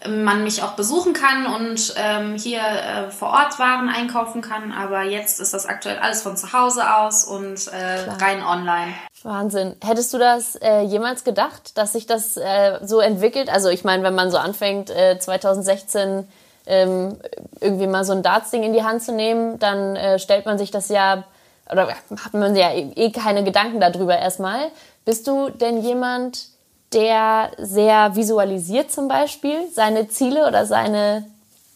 [0.08, 4.72] man mich auch besuchen kann und ähm, hier äh, vor Ort Waren einkaufen kann.
[4.72, 8.94] Aber jetzt ist das aktuell alles von zu Hause aus und äh, rein online.
[9.24, 9.76] Wahnsinn.
[9.84, 13.50] Hättest du das äh, jemals gedacht, dass sich das äh, so entwickelt?
[13.50, 16.28] Also ich meine, wenn man so anfängt, äh, 2016
[16.66, 17.18] ähm,
[17.60, 20.72] irgendwie mal so ein Darts-Ding in die Hand zu nehmen, dann äh, stellt man sich
[20.72, 21.24] das ja,
[21.72, 24.72] oder hat man ja eh eh keine Gedanken darüber erstmal.
[25.06, 26.48] Bist du denn jemand,
[26.94, 31.26] der sehr visualisiert zum Beispiel seine Ziele oder seine,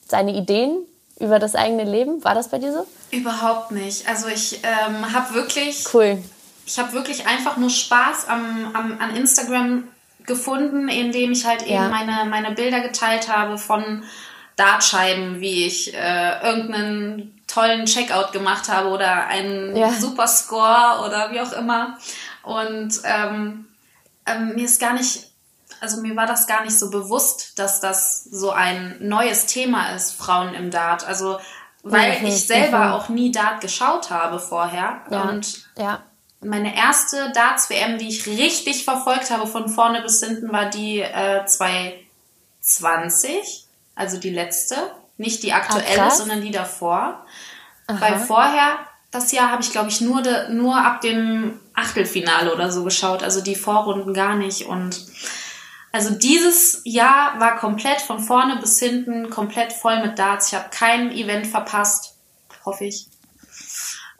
[0.08, 0.78] seine Ideen
[1.20, 2.24] über das eigene Leben?
[2.24, 2.86] War das bei dir so?
[3.12, 4.08] Überhaupt nicht.
[4.08, 6.22] Also ich ähm, habe wirklich Cool.
[6.66, 9.88] ich habe wirklich einfach nur Spaß am, am, an Instagram
[10.26, 11.88] gefunden, indem ich halt eben Ja.
[11.90, 14.04] meine, meine Bilder geteilt habe von
[14.58, 19.92] Dartscheiben, wie ich äh, irgendeinen tollen Checkout gemacht habe oder einen Ja.
[19.92, 21.98] super Score oder wie auch immer.
[22.44, 23.66] Und ähm,
[24.28, 25.32] ähm, mir ist gar nicht,
[25.80, 30.12] also mir war das gar nicht so bewusst, dass das so ein neues Thema ist,
[30.12, 31.08] Frauen im Dart.
[31.08, 31.40] Also
[31.84, 32.94] weil Mhm, ich selber mhm.
[32.94, 35.02] auch nie Dart geschaut habe vorher.
[35.10, 35.22] Ja.
[35.24, 36.02] Und ja.
[36.42, 41.46] meine erste Darts-WM, die ich richtig verfolgt habe, von vorne bis hinten, war die äh,
[41.46, 44.76] 2020, also die letzte.
[45.20, 46.20] Nicht die aktuelle, krass.
[46.20, 47.26] sondern die davor.
[47.88, 48.78] Weil vorher,
[49.10, 53.22] das Jahr, habe ich, glaube ich, nur, de, nur ab dem Achtelfinale oder so geschaut,
[53.24, 54.66] also die Vorrunden gar nicht.
[54.66, 55.06] Und
[55.92, 60.48] also dieses Jahr war komplett von vorne bis hinten komplett voll mit Darts.
[60.48, 62.16] Ich habe kein Event verpasst,
[62.66, 63.08] hoffe ich.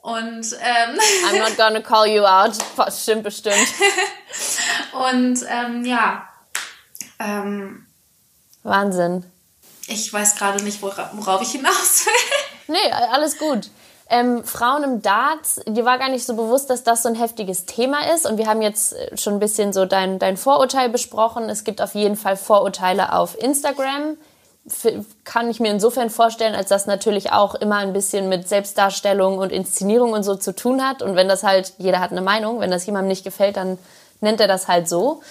[0.02, 2.56] Und ähm, I'm not gonna call you out.
[2.94, 3.56] Stimmt bestimmt.
[4.94, 6.30] Und ähm, ja,
[7.20, 7.86] ähm,
[8.64, 9.26] Wahnsinn.
[9.88, 12.76] ich weiß gerade nicht, wora, worauf ich hinaus will.
[12.76, 13.70] Nee, alles gut.
[14.10, 17.66] Ähm, Frauen im Darts, dir war gar nicht so bewusst, dass das so ein heftiges
[17.66, 18.26] Thema ist.
[18.26, 21.50] Und wir haben jetzt äh, schon ein bisschen so dein, dein Vorurteil besprochen.
[21.50, 24.18] Es gibt auf jeden Fall Vorurteile auf Instagram.
[24.66, 29.40] F kann ich mir insofern vorstellen, als das natürlich auch immer ein bisschen mit Selbstdarstellung
[29.40, 31.02] und Inszenierung und so zu tun hat.
[31.02, 33.78] Und wenn das halt, jeder hat eine Meinung, wenn das jemandem nicht gefällt, dann
[34.22, 35.22] nennt er das halt so.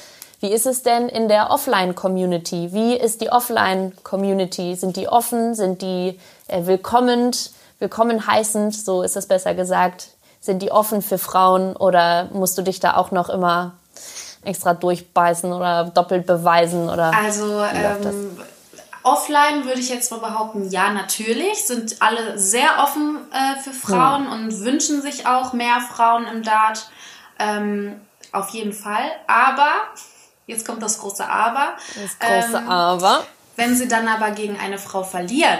[0.40, 2.72] Wie ist es denn in der Offline-Community?
[2.72, 4.74] Wie ist die Offline-Community?
[4.74, 5.54] Sind die offen?
[5.54, 7.52] Sind die äh, willkommend?
[7.78, 10.08] Willkommen heißend, so ist es besser gesagt.
[10.40, 13.74] Sind die offen für Frauen oder musst du dich da auch noch immer
[14.42, 18.38] extra durchbeißen oder doppelt beweisen oder Also ähm,
[19.02, 24.26] offline würde ich jetzt mal behaupten, ja, natürlich sind alle sehr offen äh, für Frauen
[24.26, 26.88] und wünschen sich auch mehr Frauen im Dart.
[27.38, 28.00] Ähm,
[28.32, 29.04] auf jeden Fall.
[29.26, 29.70] Aber,
[30.46, 31.74] jetzt kommt das große Aber.
[32.02, 33.26] das große ähm, Aber.
[33.56, 35.58] Wenn sie dann aber gegen eine Frau verlieren,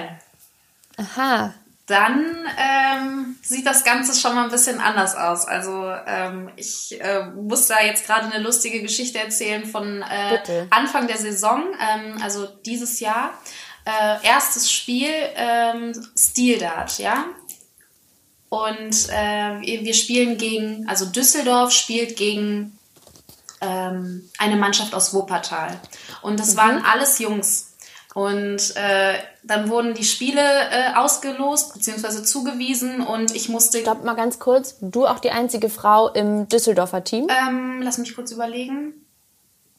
[0.96, 1.52] Aha.
[1.86, 5.46] Dann ähm, sieht das Ganze schon mal ein bisschen anders aus.
[5.46, 10.66] Also ähm, ich äh, muss da jetzt gerade eine lustige Geschichte erzählen von äh, Bitte.
[10.70, 13.34] Anfang der Saison, ähm, also dieses Jahr.
[13.84, 17.24] Äh, erstes Spiel, ähm, Steel Dart, ja.
[18.48, 22.76] Und äh, wir spielen gegen, also Düsseldorf spielt gegen
[23.60, 25.80] ähm, eine Mannschaft aus Wuppertal.
[26.22, 27.75] Und das waren alles Jungs.
[28.16, 32.22] Und äh, dann wurden die Spiele äh, ausgelost bzw.
[32.22, 34.78] zugewiesen und ich musste, Stopp mal ganz kurz.
[34.80, 37.26] Du auch die einzige Frau im Düsseldorfer Team?
[37.28, 38.94] ähm, lass mich kurz überlegen.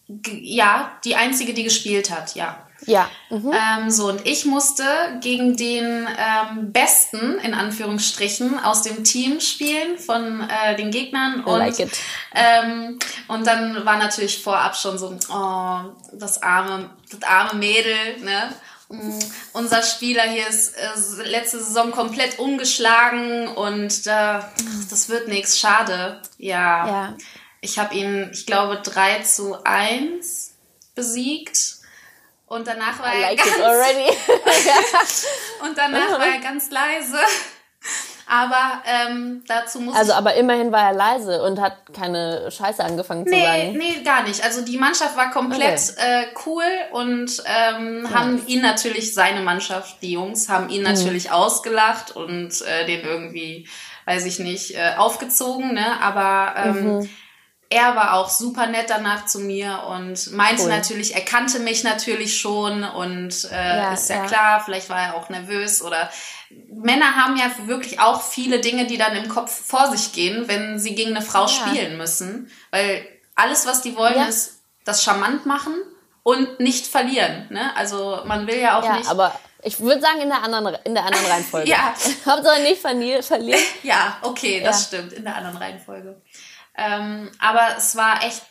[0.07, 2.66] G ja, die einzige, die gespielt hat, ja.
[2.87, 3.09] Ja.
[3.29, 3.51] Mhm.
[3.53, 4.83] Ähm, so, und ich musste
[5.21, 11.43] gegen den ähm, Besten, in Anführungsstrichen, aus dem Team spielen von äh, den Gegnern.
[11.43, 11.91] Und, like it.
[12.33, 12.97] Ähm,
[13.27, 15.79] und dann war natürlich vorab schon so, oh,
[16.13, 18.53] das arme, das arme Mädel, ne?
[18.89, 19.19] Mm,
[19.51, 24.39] Unser Spieler hier ist äh, letzte Saison komplett ungeschlagen und äh,
[24.89, 25.59] das wird nichts.
[25.59, 26.21] Schade.
[26.37, 26.87] Ja.
[26.87, 27.17] Ja.
[27.59, 30.53] Ich habe ihn, ich glaube, 3 zu 1
[30.95, 31.76] besiegt.
[32.47, 34.09] Und danach war I er like ganz, it already.
[35.63, 37.17] und danach war er ganz leise.
[38.29, 43.25] Aber ähm, dazu muss Also, aber immerhin war er leise und hat keine Scheiße angefangen
[43.25, 43.77] zu Nee, sagen.
[43.77, 44.43] nee, gar nicht.
[44.43, 46.23] Also die Mannschaft war komplett Okay.
[46.23, 50.71] äh, cool und ähm, haben ihn natürlich, seine Mannschaft, die Jungs, haben Mhm.
[50.71, 53.69] ihn natürlich ausgelacht und äh, den irgendwie,
[54.05, 56.01] weiß ich nicht, äh, aufgezogen, ne?
[56.01, 57.09] Aber ähm, Mhm.
[57.69, 60.69] Er war auch super nett danach zu mir und meinte Cool.
[60.69, 64.25] natürlich, er kannte mich natürlich schon und äh, Ja, ist ja, ja.
[64.25, 66.09] klar, vielleicht war er auch nervös oder
[66.71, 70.79] Männer haben ja wirklich auch viele Dinge, die dann im Kopf vor sich gehen, wenn
[70.79, 71.47] sie gegen eine Frau Ja.
[71.49, 73.05] spielen müssen, weil
[73.35, 75.73] alles, was die wollen, ist das charmant machen
[76.23, 77.47] und nicht verlieren.
[77.49, 77.75] Ne?
[77.75, 79.09] Also man will ja auch Ja, nicht.
[79.09, 81.69] aber ich würde sagen in der anderen, in der anderen Reihenfolge.
[81.69, 81.93] Ja.
[82.25, 83.59] Hauptsache nicht verlieren.
[83.83, 86.21] Ja, okay, das stimmt, in der anderen Reihenfolge.
[86.77, 88.43] Ähm, aber es war echt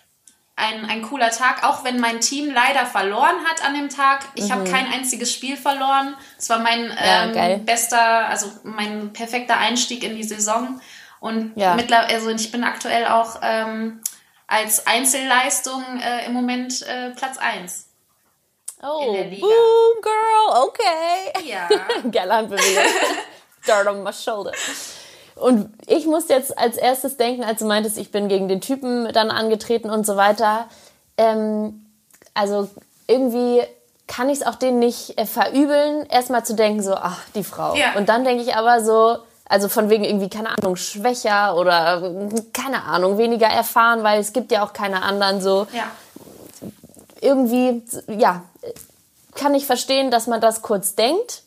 [0.57, 4.24] ein, ein cooler Tag, auch wenn mein Team leider verloren hat an dem Tag.
[4.35, 6.16] Ich habe kein einziges Spiel verloren.
[6.39, 6.97] Es war mein Mhm.
[7.05, 10.81] Ja, ähm, bester, also mein perfekter Einstieg in die Saison.
[11.20, 11.74] Und Ja.
[11.74, 14.01] mittlerweile, also ich bin aktuell auch ähm,
[14.47, 17.89] als Einzelleistung äh, im Moment äh, Platz 1.
[18.83, 21.33] Oh, boom, girl, okay.
[21.45, 21.68] Ja.
[22.11, 22.85] Geile Handbewegung.
[23.62, 24.53] Start on my shoulder.
[25.37, 29.12] Und ich musste jetzt als erstes denken, als du meintest, ich bin gegen den Typen
[29.12, 30.66] dann angetreten und so weiter.
[31.18, 31.87] Ähm,
[32.34, 32.68] also
[33.07, 33.62] irgendwie
[34.07, 37.74] kann ich es auch denen nicht äh, verübeln, erstmal zu denken, so, ach, die Frau.
[37.74, 37.95] Ja.
[37.97, 39.18] Und dann denke ich aber so,
[39.49, 44.32] also von wegen irgendwie, keine Ahnung, schwächer oder äh, keine Ahnung, weniger erfahren, weil es
[44.32, 45.84] gibt ja auch keine anderen so Ja.
[47.20, 48.43] irgendwie, ja,
[49.34, 51.43] kann ich verstehen, dass man das kurz denkt.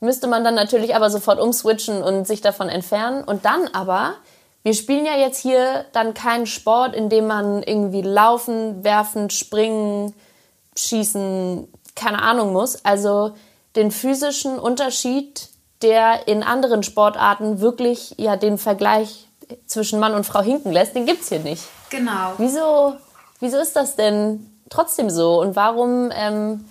[0.00, 3.22] Müsste man dann natürlich aber sofort umswitchen und sich davon entfernen.
[3.22, 4.14] Und dann aber,
[4.62, 10.14] wir spielen ja jetzt hier dann keinen Sport, in dem man irgendwie laufen, werfen, springen,
[10.76, 12.84] schießen, keine Ahnung muss.
[12.84, 13.32] Also
[13.76, 15.48] den physischen Unterschied,
[15.82, 19.28] der in anderen Sportarten wirklich ja den Vergleich
[19.66, 21.64] zwischen Mann und Frau hinken lässt, den gibt's hier nicht.
[21.90, 22.32] Genau.
[22.38, 22.94] Wieso,
[23.40, 25.40] wieso ist das denn trotzdem so?
[25.40, 26.64] Und warum, ähm,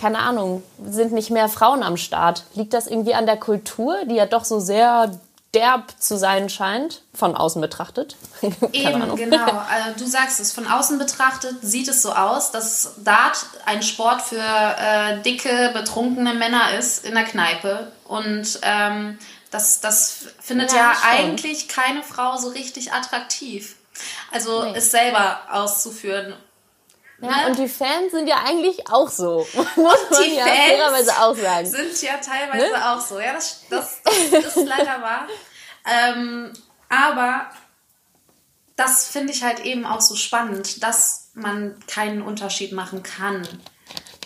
[0.00, 2.44] keine Ahnung, sind nicht mehr Frauen am Start?
[2.54, 5.10] Liegt das irgendwie an der Kultur, die ja doch so sehr
[5.52, 8.16] derb zu sein scheint, von außen betrachtet?
[8.72, 9.16] Eben, Ahnung.
[9.16, 9.44] genau.
[9.68, 14.22] Also, du sagst es, von außen betrachtet sieht es so aus, dass Dart ein Sport
[14.22, 17.92] für äh, dicke, betrunkene Männer ist in der Kneipe.
[18.04, 19.18] Und ähm,
[19.50, 23.76] das, das findet Ja, ja, eigentlich keine Frau so richtig attraktiv.
[24.32, 24.72] Also Nee.
[24.76, 26.34] es selber auszuführen.
[27.22, 27.46] Ja, ne?
[27.48, 29.46] und die Fans sind ja eigentlich auch so.
[29.54, 31.66] Muss man die ja Fans fairerweise auch sagen.
[31.66, 32.90] sind ja teilweise Ne?
[32.92, 33.18] auch so.
[33.20, 33.98] Ja, das, das,
[34.30, 35.26] das ist leider wahr.
[35.86, 36.52] Ähm,
[36.88, 37.50] aber
[38.76, 43.46] das finde ich halt eben auch so spannend, dass man keinen Unterschied machen kann.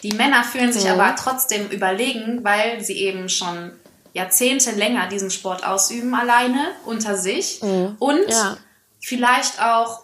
[0.02, 1.00] Die Männer fühlen sich Mhm.
[1.00, 3.72] aber trotzdem überlegen, weil sie eben schon
[4.12, 7.60] Jahrzehnte länger diesen Sport ausüben, alleine, unter sich.
[7.62, 8.28] Und Mhm.
[8.28, 8.56] Ja.
[9.00, 10.03] vielleicht auch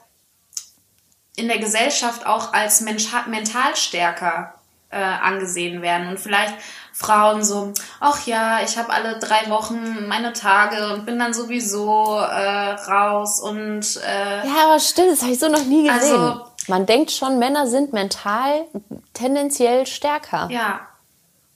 [1.41, 4.55] in der Gesellschaft auch als Mensch mental stärker
[4.91, 6.55] äh, angesehen werden und vielleicht
[6.93, 12.18] Frauen so, ach ja, ich habe alle drei Wochen meine Tage und bin dann sowieso
[12.18, 16.12] äh, raus und äh, Ja, aber stimmt, das habe ich so noch nie gesehen.
[16.20, 18.66] Also- Man denkt schon, Männer sind mental
[19.14, 20.49] tendenziell stärker.
[20.51, 20.80] ja.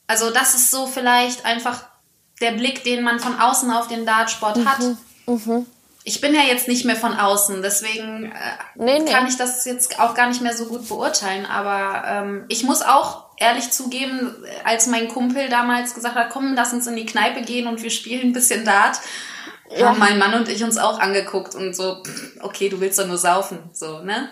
[0.07, 1.83] Also das ist so vielleicht einfach
[2.43, 4.79] der Blick, den man von außen auf den Dartsport hat.
[5.27, 5.65] Mhm,
[6.07, 8.35] Ich bin ja jetzt nicht mehr von außen, deswegen äh,
[8.75, 9.11] Nee, nee.
[9.11, 11.47] kann ich das jetzt auch gar nicht mehr so gut beurteilen.
[11.47, 16.73] Aber ähm, ich muss auch ehrlich zugeben, als mein Kumpel damals gesagt hat, komm, lass
[16.75, 18.99] uns in die Kneipe gehen und wir spielen ein bisschen Dart,
[19.71, 19.89] Ja.
[19.89, 22.03] haben mein Mann und ich uns auch angeguckt und so,
[22.43, 24.29] okay, du willst doch nur saufen, so, ne?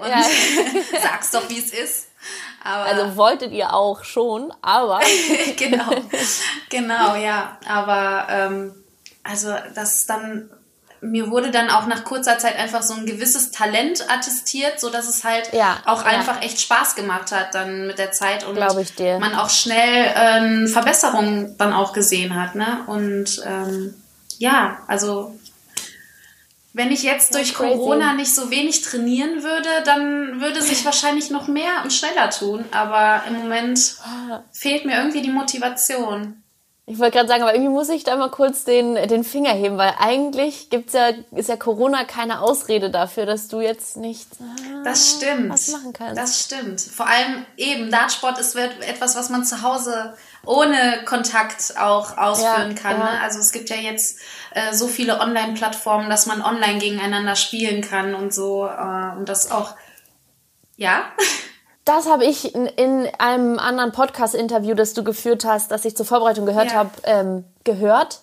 [0.00, 0.22] Und Ja.
[1.02, 2.06] sag's doch, wie es ist.
[2.62, 5.00] Aber Also wolltet ihr auch schon, aber
[5.56, 5.90] genau,
[6.70, 7.58] genau, ja.
[7.68, 8.74] Aber ähm,
[9.24, 10.48] also das dann,
[11.00, 15.08] mir wurde dann auch nach kurzer Zeit einfach so ein gewisses Talent attestiert, so dass
[15.08, 16.08] es halt Ja, auch ja.
[16.08, 21.56] einfach echt Spaß gemacht hat dann mit der Zeit und man auch schnell ähm, Verbesserungen
[21.58, 22.80] dann auch gesehen hat, ne?
[22.86, 23.94] Und ähm,
[24.38, 25.38] ja, also
[26.78, 27.54] wenn ich jetzt durch.
[27.54, 32.64] Corona nicht so wenig trainieren würde, dann würde sich wahrscheinlich noch mehr und schneller tun.
[32.70, 33.96] Aber im Moment
[34.52, 36.42] fehlt mir irgendwie die Motivation.
[36.90, 39.76] Ich wollte gerade sagen, aber irgendwie muss ich da mal kurz den, den Finger heben,
[39.76, 44.82] weil eigentlich gibt's ja, ist ja Corona keine Ausrede dafür, dass du jetzt nicht ah,
[44.84, 45.50] Das stimmt.
[45.50, 46.16] was machen kannst.
[46.16, 46.80] Das stimmt.
[46.80, 50.14] Vor allem eben, Dartsport ist etwas, was man zu Hause
[50.46, 52.98] ohne Kontakt auch ausführen Ja, kann.
[52.98, 53.12] ja.
[53.12, 53.20] Ne?
[53.20, 54.18] Also es gibt ja jetzt
[54.52, 58.66] äh, so viele Online-Plattformen, dass man online gegeneinander spielen kann und so.
[58.66, 59.74] Äh, und das auch,
[60.78, 61.02] ja,
[61.88, 66.04] Das habe ich in, in einem anderen Podcast-Interview, das du geführt hast, das ich zur
[66.04, 66.74] Vorbereitung gehört Ja.
[66.74, 68.20] habe, ähm, gehört.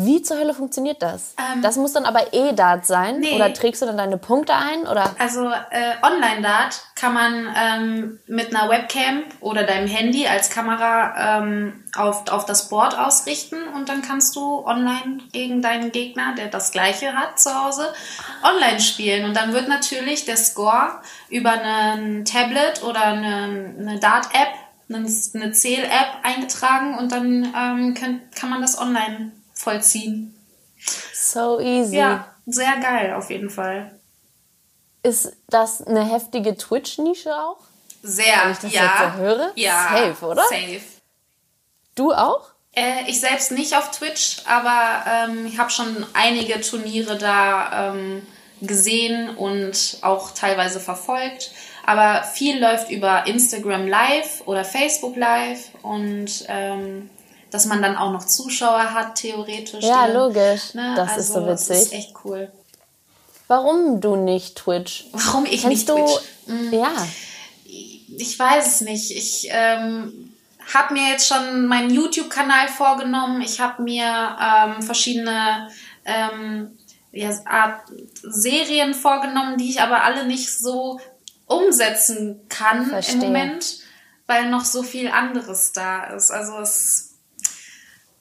[0.00, 1.34] Wie zur Hölle funktioniert das?
[1.36, 3.18] Ähm, das muss dann aber E-Dart sein?
[3.18, 3.34] Nee.
[3.34, 4.86] Oder trägst du dann deine Punkte ein?
[4.86, 5.10] Oder?
[5.18, 11.84] Also äh, Online-Dart kann man ähm, mit einer Webcam oder deinem Handy als Kamera ähm,
[11.96, 16.70] auf, auf das Board ausrichten und dann kannst du online gegen deinen Gegner, der das
[16.70, 17.92] gleiche hat zu Hause,
[18.44, 19.24] online spielen.
[19.24, 20.92] Und dann wird natürlich der Score
[21.28, 24.54] über ein Tablet oder eine, eine Dart-App,
[24.88, 30.34] eine, Zähl-App eingetragen und dann ähm, kann, kann man das online vollziehen.
[31.12, 31.96] So easy.
[31.96, 33.92] Ja, sehr geil auf jeden Fall.
[35.02, 37.58] Ist das eine heftige Twitch-Nische auch?
[38.02, 38.82] Sehr, Wenn ich das ja.
[38.82, 39.52] Jetzt so höre?
[39.56, 39.88] Ja.
[39.92, 40.42] Safe, oder?
[40.48, 40.80] Safe.
[41.94, 42.50] Du auch?
[42.74, 48.26] Äh, ich selbst nicht auf Twitch, aber ähm, ich habe schon einige Turniere da ähm,
[48.60, 51.50] gesehen und auch teilweise verfolgt.
[51.84, 57.08] Aber viel läuft über Instagram Live oder Facebook Live und ähm,
[57.50, 59.84] dass man dann auch noch Zuschauer hat, theoretisch.
[59.84, 60.74] Ja, die, logisch.
[60.74, 60.94] Ne?
[60.96, 61.68] Das also, ist so witzig.
[61.68, 62.50] Das ist echt cool.
[63.46, 65.06] Warum du nicht Twitch?
[65.12, 66.20] Warum ich Kennst nicht du, Twitch?
[66.46, 66.72] Mhm.
[66.74, 66.92] Ja.
[67.64, 69.10] Ich weiß es nicht.
[69.10, 70.34] Ich ähm,
[70.74, 73.40] habe mir jetzt schon meinen YouTube-Kanal vorgenommen.
[73.40, 75.70] Ich habe mir ähm, verschiedene
[76.04, 76.78] ähm,
[77.12, 77.82] ja, Art
[78.22, 81.00] Serien vorgenommen, die ich aber alle nicht so
[81.46, 83.14] umsetzen kann Verstehe.
[83.14, 83.78] im Moment,
[84.26, 86.30] weil noch so viel anderes da ist.
[86.30, 87.07] Also es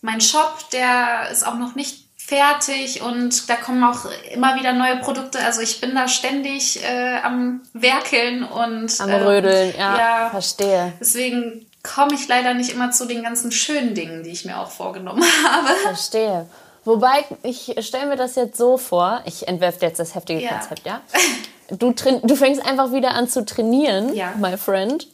[0.01, 4.97] mein Shop, der ist auch noch nicht fertig und da kommen auch immer wieder neue
[4.97, 5.39] Produkte.
[5.39, 10.93] Also ich bin da ständig äh, am Werkeln und am Rödeln, ähm, ja, ja, verstehe.
[10.99, 14.71] Deswegen komme ich leider nicht immer zu den ganzen schönen Dingen, die ich mir auch
[14.71, 15.73] vorgenommen habe.
[15.83, 16.47] Verstehe.
[16.83, 20.51] Wobei, ich stelle mir das jetzt so vor, ich entwerfe jetzt das heftige ja.
[20.51, 21.01] Konzept, ja?
[21.69, 24.33] Du, du fängst einfach wieder an zu trainieren, ja.
[24.37, 25.07] my friend,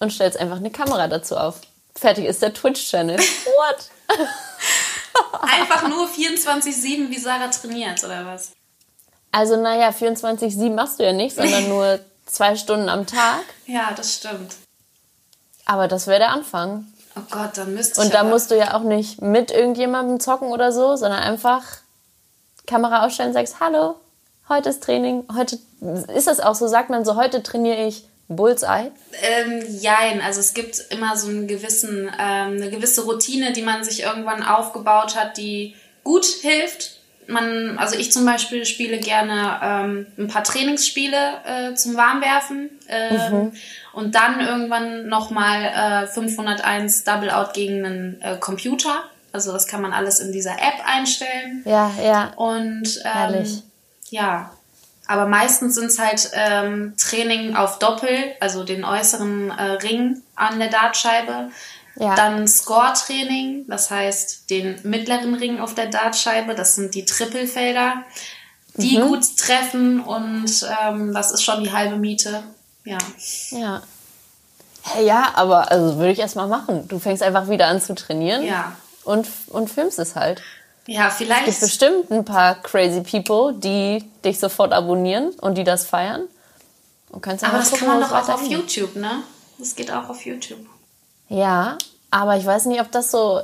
[0.00, 1.60] und stellst einfach eine Kamera dazu auf.
[1.94, 3.16] Fertig ist der Twitch-Channel.
[3.44, 3.90] What?
[5.42, 8.52] Einfach nur 24-7 wie Sarah trainiert, oder was?
[9.32, 13.42] Also, naja, 24-7 machst du ja nicht, sondern nur zwei Stunden am Tag.
[13.66, 14.54] Ja, das stimmt.
[15.66, 16.86] Aber das wäre der Anfang.
[17.16, 18.06] Oh Gott, dann müsste ich.
[18.06, 21.62] Und da musst du ja auch nicht mit irgendjemandem zocken oder so, sondern einfach
[22.66, 23.96] Kamera ausstellen und sagst: Hallo,
[24.48, 25.24] heute ist Training.
[25.34, 25.58] Heute
[26.14, 28.92] ist das auch so, sagt man so: Heute trainiere ich Bullseye?
[29.22, 33.82] Ähm, jein, also es gibt immer so einen gewissen, ähm, eine gewisse Routine, die man
[33.82, 35.74] sich irgendwann aufgebaut hat, die
[36.04, 37.00] gut hilft.
[37.26, 43.30] Man, also ich zum Beispiel spiele gerne ähm, ein paar Trainingsspiele äh, zum Warmwerfen äh,
[43.30, 43.52] mhm.
[43.92, 49.04] und dann irgendwann nochmal äh, 501 Double Out gegen einen äh, Computer.
[49.32, 51.62] Also das kann man alles in dieser App einstellen.
[51.64, 52.32] Ja, ja.
[52.36, 53.62] Und ähm,
[54.10, 54.50] ja,
[55.10, 60.60] aber meistens sind es halt ähm, Training auf Doppel, also den äußeren äh, Ring an
[60.60, 61.50] der Dartscheibe.
[61.96, 62.14] Ja.
[62.14, 68.04] Dann Score-Training, das heißt den mittleren Ring auf der Dartscheibe, das sind die Trippelfelder,
[68.74, 69.08] die mhm.
[69.08, 72.44] gut treffen und ähm, das ist schon die halbe Miete.
[72.84, 72.98] Ja.
[73.50, 73.82] Ja.
[74.82, 76.86] Hey, ja, aber also würde ich erstmal machen.
[76.86, 78.44] Du fängst einfach wieder an zu trainieren.
[78.44, 78.76] Ja.
[79.02, 80.40] Und, und filmst es halt.
[80.86, 81.46] Ja, vielleicht.
[81.46, 86.26] Es gibt bestimmt ein paar crazy people, die dich sofort abonnieren und die das feiern.
[87.10, 89.22] Und kannst aber das gucken, kann man doch auch auf YouTube, ne?
[89.58, 90.66] Das geht auch auf YouTube.
[91.28, 91.76] Ja,
[92.10, 93.40] aber ich weiß nicht, ob das so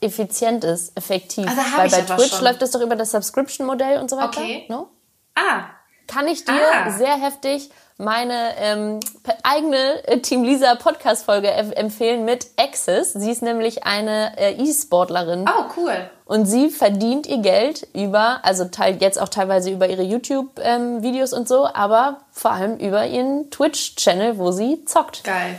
[0.00, 1.46] effizient ist, effektiv.
[1.46, 2.44] Also Weil bei Twitch schon.
[2.44, 4.40] läuft das doch über das Subscription-Modell und so weiter.
[4.40, 4.66] Okay.
[4.68, 4.88] No?
[5.34, 5.64] Ah.
[6.06, 6.90] Kann ich dir ah.
[6.90, 9.00] sehr heftig meine ähm,
[9.42, 13.12] eigene äh, Team Lisa Podcast Folge empfehlen mit Access.
[13.12, 15.44] Sie ist nämlich eine äh, E-Sportlerin.
[15.48, 16.08] Oh, cool.
[16.24, 21.38] Und sie verdient ihr Geld über, also teil, jetzt auch teilweise über ihre YouTube-Videos ähm,
[21.38, 25.24] und so, aber vor allem über ihren Twitch-Channel, wo sie zockt.
[25.24, 25.58] Geil.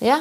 [0.00, 0.20] Ja,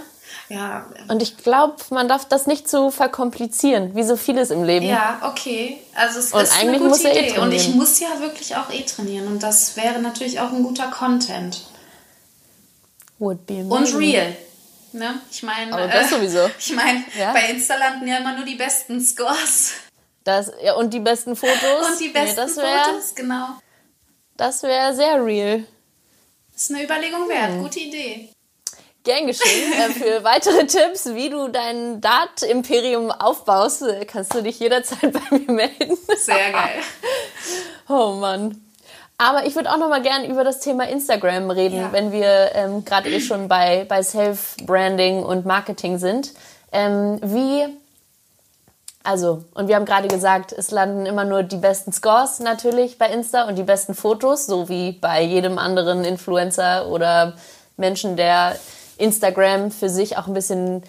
[0.54, 0.86] ja.
[1.08, 4.86] Und ich glaube, man darf das nicht zu verkomplizieren, wie so vieles im Leben.
[4.86, 5.80] Ja, okay.
[5.96, 7.40] Also es und ist eigentlich eine gute muss eh Idee.
[7.40, 9.28] und ich muss ja wirklich auch eh trainieren.
[9.28, 11.62] Und das wäre natürlich auch ein guter Content.
[13.20, 14.36] Would be und real.
[14.92, 15.20] Ne?
[15.32, 16.50] Ich meine, Aber das äh, sowieso.
[16.60, 17.34] Ich meine, ja?
[17.34, 19.72] bei Insta landen ja immer nur die besten Scores.
[20.24, 21.88] Das, ja, und die besten Fotos.
[21.90, 23.48] und die besten nee, wär, Fotos, genau.
[24.38, 25.66] Das wäre sehr real.
[26.54, 27.54] Das ist eine Überlegung wert.
[27.54, 27.64] Hm.
[27.64, 28.33] Gute Idee.
[29.04, 29.74] Gern geschehen.
[29.74, 35.38] Äh, für weitere Tipps, wie du dein Dart-Imperium aufbaust, äh, kannst du dich jederzeit bei
[35.38, 35.98] mir melden.
[36.18, 36.82] Sehr geil.
[37.90, 38.62] Oh Mann.
[39.18, 41.92] Aber ich würde auch noch mal gern über das Thema Instagram reden, ja.
[41.92, 46.32] wenn wir ähm, gerade eh schon bei, bei Self-Branding und Marketing sind.
[46.72, 47.66] Ähm, wie,
[49.04, 53.10] also, und wir haben gerade gesagt, es landen immer nur die besten Scores natürlich bei
[53.10, 57.36] Insta und die besten Fotos, so wie bei jedem anderen Influencer oder
[57.76, 58.56] Menschen, der
[58.98, 60.84] Instagram für sich auch ein bisschen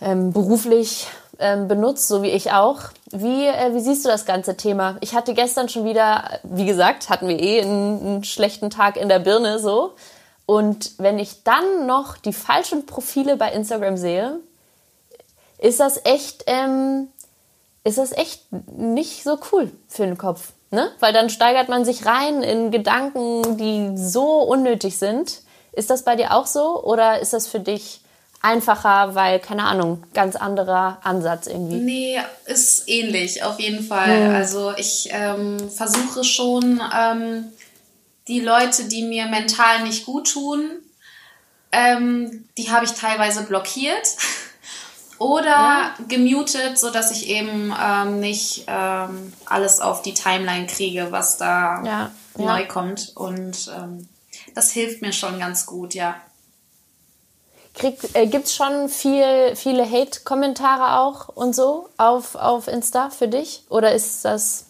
[0.00, 1.06] ähm, beruflich
[1.38, 2.80] ähm, benutzt, so wie ich auch.
[3.10, 4.96] Wie, äh, wie siehst du das ganze Thema?
[5.00, 9.08] Ich hatte gestern schon wieder, wie gesagt, hatten wir eh einen, einen schlechten Tag in
[9.08, 9.94] der Birne so.
[10.46, 14.38] Und wenn ich dann noch die falschen Profile bei Instagram sehe,
[15.58, 17.08] ist das echt, ähm,
[17.84, 18.44] ist das echt
[18.76, 20.52] nicht so cool für den Kopf.
[20.70, 20.90] Ne?
[21.00, 25.42] Weil dann steigert man sich rein in Gedanken, die so unnötig sind.
[25.76, 28.00] Ist das bei dir auch so oder ist das für dich
[28.40, 31.76] einfacher, weil, keine Ahnung, ganz anderer Ansatz irgendwie?
[31.76, 34.28] Nee, ist ähnlich, auf jeden Fall.
[34.28, 34.34] Mhm.
[34.34, 37.52] Also ich ähm, versuche schon, ähm,
[38.26, 40.70] die Leute, die mir mental nicht gut tun,
[41.72, 44.16] ähm, die habe ich teilweise blockiert
[45.18, 45.94] oder ja.
[46.08, 52.10] gemutet, sodass ich eben ähm, nicht ähm, alles auf die Timeline kriege, was da ja.
[52.38, 52.66] neu ja.
[52.66, 53.12] kommt.
[53.14, 54.08] Und ähm,
[54.56, 56.16] das hilft mir schon ganz gut, ja.
[58.14, 63.64] Äh, Gibt es schon viel, viele Hate-Kommentare auch und so auf, auf Insta für dich?
[63.68, 64.64] Oder ist das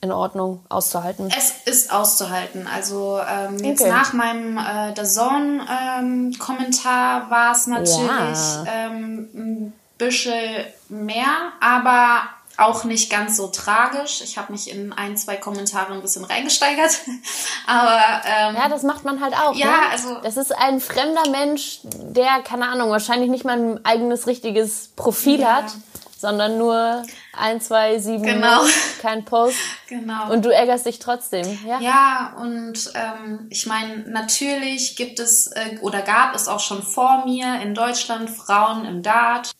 [0.00, 1.28] in Ordnung auszuhalten?
[1.36, 2.68] Es ist auszuhalten.
[2.72, 3.90] Also ähm, jetzt okay.
[3.90, 8.64] nach meinem äh, The Zone-Kommentar ähm, war es natürlich ja.
[8.68, 14.20] ähm, ein bisschen mehr, aber auch nicht ganz so tragisch.
[14.22, 16.90] Ich habe mich in ein, zwei Kommentare ein bisschen reingesteigert.
[17.66, 19.54] Aber ähm, ja, das macht man halt auch.
[19.54, 19.90] Ja, ne?
[19.90, 24.90] also das ist ein fremder Mensch, der keine Ahnung, wahrscheinlich nicht mal ein eigenes richtiges
[24.96, 25.56] Profil ja.
[25.56, 25.72] hat,
[26.16, 27.02] sondern nur
[27.36, 28.62] ein, zwei, sieben, genau.
[29.00, 29.58] kein Post.
[29.86, 30.32] Genau.
[30.32, 31.78] Und du ärgerst dich trotzdem, ja?
[31.78, 37.24] Ja, und ähm, ich meine, natürlich gibt es äh, oder gab es auch schon vor
[37.26, 39.52] mir in Deutschland Frauen im Dart.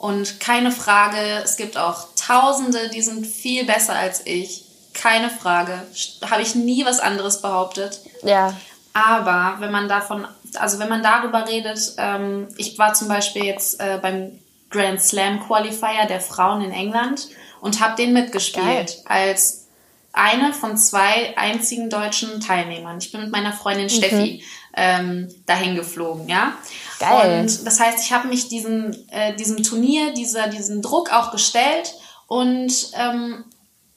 [0.00, 4.64] Und keine Frage, es gibt auch Tausende, die sind viel besser als ich.
[4.94, 5.82] Keine Frage.
[6.30, 8.00] Habe ich nie was anderes behauptet.
[8.22, 8.56] Ja.
[8.94, 13.78] Aber wenn man davon, also wenn man darüber redet, ähm, ich war zum Beispiel jetzt
[13.78, 14.38] äh, beim
[14.70, 17.28] Grand Slam Qualifier der Frauen in England
[17.60, 19.04] und habe den mitgespielt Geil.
[19.04, 19.66] als
[20.14, 22.96] eine von zwei einzigen deutschen Teilnehmern.
[22.98, 24.40] Ich bin mit meiner Freundin mhm.
[24.76, 26.52] Ähm, dahin geflogen, ja.
[26.98, 27.40] Geil.
[27.40, 31.94] Und das heißt, ich habe mich diesem, äh, diesem Turnier, dieser, diesem Druck auch gestellt
[32.28, 33.44] und ähm,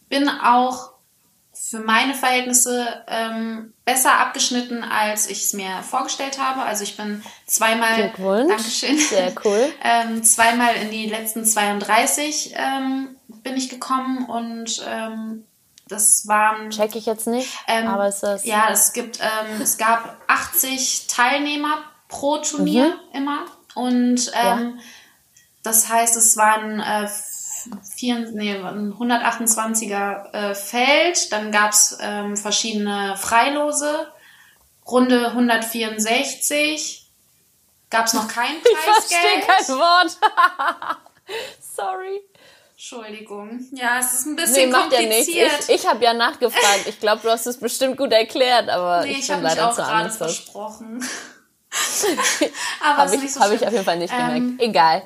[0.10, 0.94] bin auch
[1.54, 6.62] für meine Verhältnisse ähm, besser abgeschnitten, als ich es mir vorgestellt habe.
[6.62, 8.12] Also ich bin zweimal,
[8.48, 15.46] Dankeschön, sehr cool, ähm, zweimal in die letzten 32 ähm, bin ich gekommen und ähm,
[15.88, 16.70] das waren.
[16.70, 18.46] Check ich jetzt nicht, ähm, aber ist das.
[18.46, 23.18] Ja, es gibt, ähm, es gab 80 Teilnehmer pro Turnier mhm.
[23.18, 24.84] immer und ähm, ja.
[25.64, 27.08] das heißt, es waren äh,
[27.96, 34.08] vier, nee, ein 128er äh, Feld, dann gab es ähm, verschiedene Freilose,
[34.86, 37.04] Runde 164
[37.90, 38.66] gab es noch kein Preisgeld.
[38.66, 40.18] Ich verstehe kein Wort.
[41.62, 42.22] Sorry.
[42.84, 43.66] Entschuldigung.
[43.72, 45.52] Ja, es ist ein bisschen nee, kompliziert.
[45.52, 46.86] Ja ich, ich habe ja nachgefragt.
[46.86, 49.86] Ich glaube, du hast es bestimmt gut erklärt, aber nee, ich, ich bin leider zu
[49.86, 51.02] anders versprochen.
[52.84, 54.62] aber habe ich, so hab ich auf jeden Fall nicht ähm, gemerkt.
[54.62, 55.02] Egal.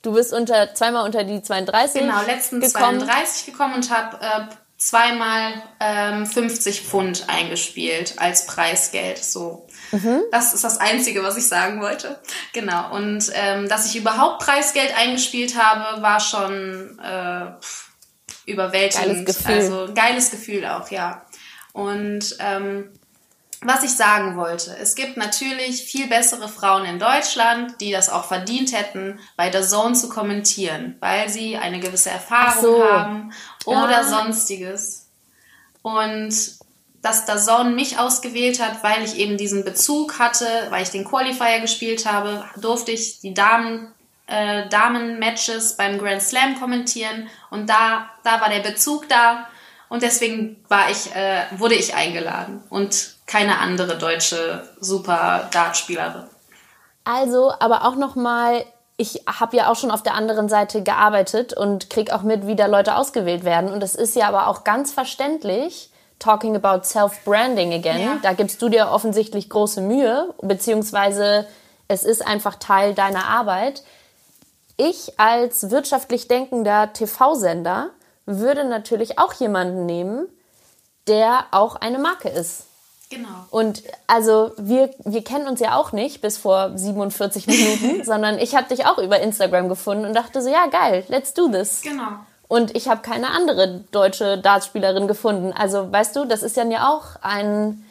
[0.00, 3.00] Du bist unter zweimal unter die 32 Genau, letztens gekommen.
[3.00, 9.22] 32 gekommen und habe äh, zweimal ähm, 50 Pfund eingespielt als Preisgeld.
[9.22, 9.68] So.
[9.92, 10.22] Mhm.
[10.30, 12.18] Das ist das Einzige, was ich sagen wollte.
[12.52, 12.94] Genau.
[12.94, 17.46] Und ähm, dass ich überhaupt Preisgeld eingespielt habe, war schon äh,
[18.46, 19.26] überwältigend.
[19.26, 19.54] Geiles Gefühl.
[19.54, 21.24] Also geiles Gefühl auch, ja.
[21.72, 22.90] Und ähm,
[23.62, 28.24] was ich sagen wollte, es gibt natürlich viel bessere Frauen in Deutschland, die das auch
[28.24, 32.84] verdient hätten, bei der Zone zu kommentieren, weil sie eine gewisse Erfahrung so.
[32.84, 33.32] haben
[33.66, 34.04] oder ja.
[34.04, 35.08] sonstiges.
[35.82, 36.34] Und
[37.02, 41.04] dass der Zone mich ausgewählt hat, weil ich eben diesen Bezug hatte, weil ich den
[41.04, 43.92] Qualifier gespielt habe, durfte ich die Damen
[44.26, 49.46] äh, Damen-Matches beim Grand Slam kommentieren und da, da war der Bezug da
[49.88, 56.26] und deswegen war ich, äh, wurde ich eingeladen und keine andere deutsche super Dartspielerin.
[57.04, 58.64] Also, aber auch noch mal,
[58.96, 62.56] ich habe ja auch schon auf der anderen Seite gearbeitet und krieg auch mit, wie
[62.56, 63.72] da Leute ausgewählt werden.
[63.72, 65.89] Und es ist ja aber auch ganz verständlich,
[66.20, 68.18] talking about self-branding again, ja.
[68.22, 71.46] da gibst du dir offensichtlich große Mühe, beziehungsweise
[71.88, 73.82] es ist einfach Teil deiner Arbeit.
[74.76, 77.90] Ich als wirtschaftlich denkender TV-Sender
[78.26, 80.28] würde natürlich auch jemanden nehmen,
[81.08, 82.66] der auch eine Marke ist.
[83.10, 83.28] Genau.
[83.50, 88.54] Und also wir, wir kennen uns ja auch nicht bis vor 47 Minuten, sondern ich
[88.54, 91.82] habe dich auch über Instagram gefunden und dachte so, ja geil, let's do this.
[91.82, 92.20] Genau.
[92.50, 95.52] Und ich habe keine andere deutsche Dartspielerin gefunden.
[95.56, 97.84] Also weißt du, das ist ja auch ein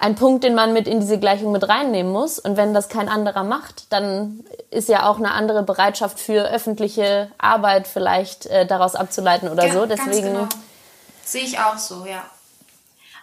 [0.00, 2.40] ein Punkt, den man mit in diese Gleichung mit reinnehmen muss.
[2.40, 4.40] Und wenn das kein anderer macht, dann
[4.70, 9.72] ist ja auch eine andere Bereitschaft für öffentliche Arbeit vielleicht äh, daraus abzuleiten oder Ja,
[9.72, 9.86] so.
[9.86, 10.48] Deswegen genau.
[11.24, 12.24] Sehe ich auch so, ja.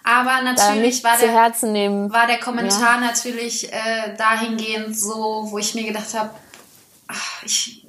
[0.05, 6.13] Aber natürlich war der, war der Kommentar natürlich äh, dahingehend so, wo ich mir gedacht
[6.15, 6.32] habe,
[7.43, 7.81] ich,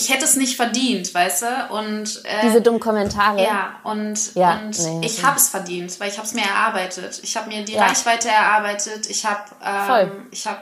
[0.00, 1.66] ich hätte es nicht verdient, weißt du?
[1.74, 3.42] Und äh, Diese dummen Kommentare.
[3.42, 5.24] ja, und, Ja, und nee, ich nee.
[5.24, 7.20] habe es verdient, weil ich habe es mir erarbeitet.
[7.22, 7.86] Ich habe mir die Ja.
[7.86, 9.08] Reichweite erarbeitet.
[9.10, 10.60] Ich habe ähm, ich habe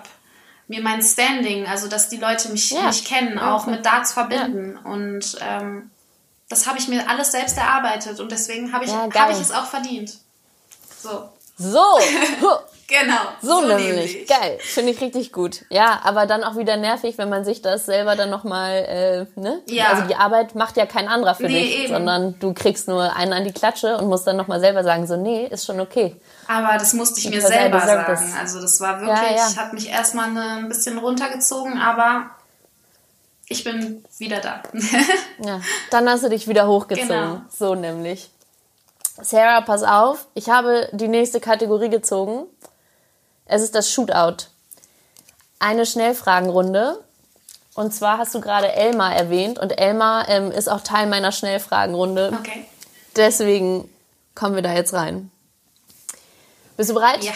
[0.68, 2.84] mir mein Standing, also dass die Leute mich, Ja.
[2.86, 3.74] mich kennen, auch voll.
[3.74, 4.76] mit Darts verbinden.
[4.78, 5.90] Und ähm,
[6.48, 9.52] das habe ich mir alles selbst erarbeitet und deswegen habe ich, Ja, habe ich es
[9.52, 10.16] auch verdient.
[11.02, 11.28] So,
[11.58, 11.84] So,
[12.88, 13.20] genau.
[13.42, 14.26] so, nämlich.
[14.26, 15.64] Geil, finde ich richtig gut.
[15.70, 19.60] Ja, aber dann auch wieder nervig, wenn man sich das selber dann nochmal, äh, ne?
[19.68, 19.86] Ja.
[19.88, 21.92] Also die Arbeit macht ja kein anderer für Nee, dich, eben.
[21.94, 25.16] sondern du kriegst nur einen an die Klatsche und musst dann nochmal selber sagen, so,
[25.16, 26.16] nee, ist schon okay.
[26.48, 28.14] Aber das musste ich mir Because I selber sagen.
[28.24, 28.34] this.
[28.38, 29.56] Also das war wirklich, Ja, ja.
[29.56, 32.30] hat mich erstmal ne- ein bisschen runtergezogen, aber
[33.48, 34.62] ich bin wieder da.
[35.44, 35.60] Ja,
[35.90, 37.08] dann hast du dich wieder hochgezogen.
[37.08, 37.40] Genau.
[37.56, 38.30] So nämlich.
[39.22, 42.46] Sarah, pass auf, ich habe die nächste Kategorie gezogen.
[43.46, 44.48] Es ist das Shootout.
[45.58, 47.02] Eine Schnellfragenrunde.
[47.74, 52.36] Und zwar hast du gerade Elmar erwähnt und Elmar ähm, ist auch Teil meiner Schnellfragenrunde.
[52.38, 52.66] okay.
[53.16, 53.88] Deswegen
[54.34, 55.30] kommen wir da jetzt rein.
[56.76, 57.24] Bist du bereit?
[57.24, 57.32] Ja.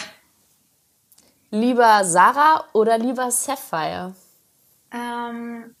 [1.49, 4.13] Lieber Sarah oder lieber Sapphire?
[4.91, 5.75] Ähm,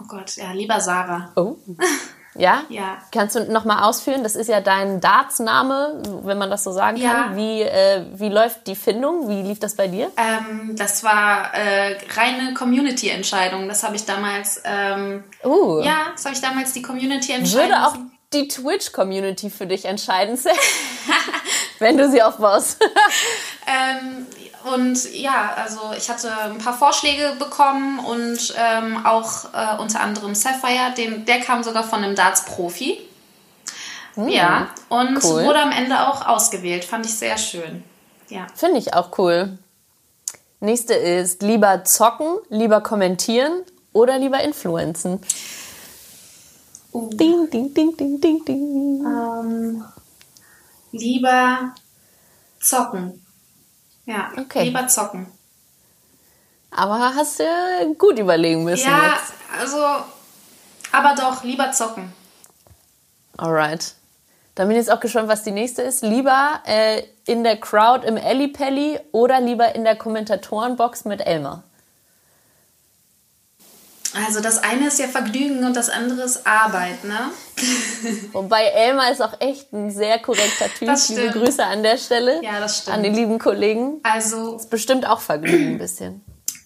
[0.00, 1.32] oh Gott, ja, lieber Sarah.
[1.36, 1.56] Oh.
[2.34, 2.62] Ja?
[2.70, 2.98] Ja.
[3.12, 4.22] Kannst du nochmal ausführen?
[4.22, 7.12] Das ist ja dein Dartsname, wenn man das so sagen Ja.
[7.12, 7.36] kann.
[7.36, 9.28] Wie, äh, wie läuft die Findung?
[9.28, 10.10] Wie lief das bei dir?
[10.16, 13.68] Ähm, das war äh, reine Community-Entscheidung.
[13.68, 17.86] Das habe ich damals, ähm, Uh, ja, das habe ich damals die Community entscheiden würde
[17.86, 17.96] auch
[18.32, 20.38] die Twitch-Community für dich entscheiden,
[21.78, 22.82] wenn du sie aufbaust.
[23.64, 24.26] Ähm,
[24.64, 30.34] und ja, also ich hatte ein paar Vorschläge bekommen und ähm, auch äh, unter anderem
[30.34, 33.00] Sapphire, den, der kam sogar von einem Darts-Profi.
[34.16, 35.44] Ja, und Hm, cool.
[35.44, 36.84] wurde am Ende auch ausgewählt.
[36.84, 37.82] Fand ich sehr schön.
[38.28, 38.46] Ja.
[38.54, 39.56] Finde ich auch cool.
[40.60, 45.20] Nächste ist lieber zocken, lieber kommentieren oder lieber influenzen.
[46.92, 47.08] Uh.
[47.14, 49.04] Ding, ding, ding, ding, ding, ding.
[49.06, 49.84] Ähm,
[50.92, 51.74] lieber
[52.60, 53.21] zocken.
[54.06, 54.64] Ja, Okay.
[54.64, 55.26] lieber zocken.
[56.70, 57.44] Aber hast du
[57.98, 59.32] gut überlegen müssen Ja, jetzt.
[59.60, 60.04] also,
[60.90, 62.12] aber doch, lieber zocken.
[63.36, 63.94] Alright.
[64.54, 66.02] Dann bin ich jetzt auch gespannt, was die nächste ist.
[66.02, 71.62] Lieber äh, in der Crowd im Ellipelli oder lieber in der Kommentatorenbox mit Elmar?
[74.14, 77.30] Also das eine ist ja Vergnügen und das andere ist Arbeit, ne?
[78.32, 80.88] Wobei Elmar ist auch echt ein sehr korrekter Typ.
[80.88, 81.30] Das Liebe.
[81.30, 82.42] Grüße an der Stelle.
[82.44, 82.96] Ja, das stimmt.
[82.96, 84.00] An die lieben Kollegen.
[84.02, 86.22] Also Bestimmt auch Vergnügen ein bisschen.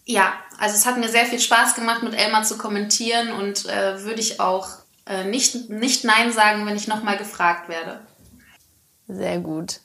[0.07, 4.03] ja, also es hat mir sehr viel Spaß gemacht, mit Elmar zu kommentieren und äh,
[4.03, 4.68] würde ich auch
[5.07, 8.01] äh, nicht, nicht Nein sagen, wenn ich nochmal gefragt werde.
[9.07, 9.80] Sehr gut.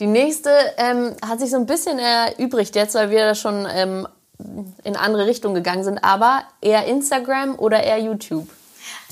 [0.00, 4.06] Die nächste ähm, hat sich so ein bisschen erübrigt jetzt, weil wir da schon ähm,
[4.84, 5.98] in andere Richtungen gegangen sind.
[6.04, 8.48] Aber eher Instagram oder eher YouTube?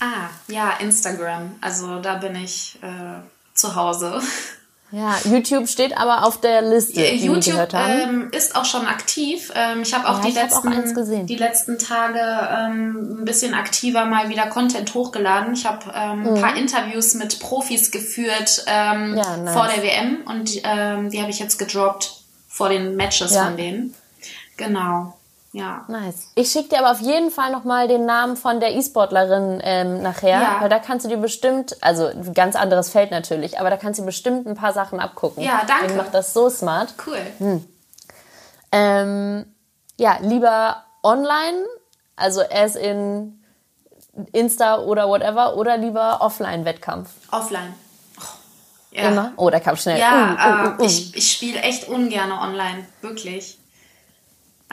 [0.01, 1.55] Ah, ja, Instagram.
[1.61, 3.21] Also da bin ich äh,
[3.55, 4.21] zu Hause.
[4.91, 8.01] Ja, YouTube steht aber auf der Liste, die wir YouTube gehört haben.
[8.01, 9.51] ähm, ist auch schon aktiv.
[9.57, 11.27] Ähm, ich habe auch, Ja, die ich hab auch letzten, eins gesehen.
[11.27, 15.55] die letzten Tage ähm, ein bisschen aktiver mal wieder Content hochgeladen.
[15.55, 19.17] Ich habe ähm, ein paar Interviews mit Profis geführt ähm, Mhm.
[19.17, 19.53] Ja, nice.
[19.55, 23.47] vor der WM und ähm, die habe ich jetzt gedroppt vor den Matches Ja.
[23.47, 23.95] von denen.
[24.57, 25.15] Genau,
[25.53, 25.85] ja.
[25.89, 26.29] Nice.
[26.35, 30.41] Ich schicke dir aber auf jeden Fall nochmal den Namen von der E-Sportlerin ähm, nachher,
[30.41, 30.57] Ja.
[30.61, 34.01] weil da kannst du dir bestimmt, also ein ganz anderes Feld natürlich, aber da kannst
[34.01, 35.43] du bestimmt ein paar Sachen abgucken.
[35.43, 35.89] Ja, danke.
[35.89, 36.95] Die macht das so smart.
[37.07, 37.19] Cool.
[37.39, 37.65] Hm.
[38.73, 39.47] Ähm,
[39.97, 41.65] ja, lieber online,
[42.17, 43.41] also as in
[44.33, 47.11] Insta oder whatever, oder lieber Offline-Wettkampf.
[47.31, 47.75] Offline.
[48.19, 48.23] Oh,
[48.93, 49.09] ja.
[49.09, 49.33] Immer?
[49.37, 49.99] Oh, da kam schnell.
[49.99, 50.83] Ja, Uh, uh, uh, uh.
[50.83, 53.59] äh, ich, ich spiele echt ungern online, wirklich.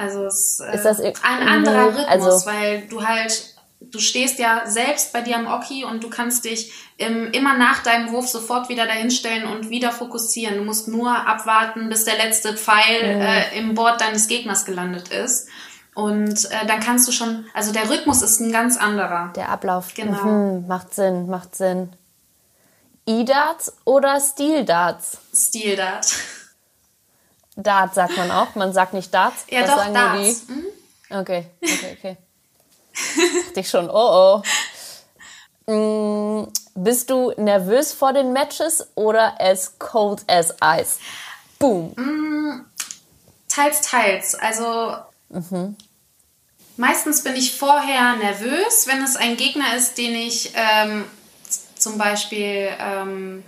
[0.02, 4.40] Also es äh, Ist das ein anderer irgendwie- Rhythmus, also- weil du halt, du stehst
[4.40, 8.28] ja selbst bei dir am Oki und du kannst dich im, immer nach deinem Wurf
[8.28, 10.56] sofort wieder dahinstellen und wieder fokussieren.
[10.58, 15.48] Du musst nur abwarten, bis der letzte Pfeil äh, im Board deines Gegners gelandet ist.
[15.94, 19.34] Und äh, dann kannst du schon, also der Rhythmus ist ein ganz anderer.
[19.36, 19.94] Der Ablauf.
[19.94, 20.24] Genau.
[20.24, 21.92] Mhm, macht Sinn, macht Sinn.
[23.08, 25.18] E-Darts oder Steel-Darts?
[25.34, 25.76] Stil
[27.56, 27.66] Dart.
[27.68, 29.46] Dart sagt man auch, man sagt nicht Darts.
[29.50, 30.48] Ja, das doch, sagen nur Darts.
[30.48, 30.64] Mhm.
[31.10, 31.16] die.
[31.16, 32.18] Okay, okay, okay.
[33.46, 34.42] Dachte ich schon, oh
[35.68, 35.72] oh.
[35.72, 40.98] Mm, bist du nervös vor den Matches oder as cold as ice?
[41.62, 41.94] boom?
[41.96, 42.66] Mm,
[43.48, 44.36] teils, teils.
[44.36, 44.98] Also
[45.30, 45.78] mhm.
[46.76, 51.06] meistens bin ich vorher nervös, wenn es ein Gegner ist, den ich ähm,
[51.78, 53.44] zum Beispiel ähm,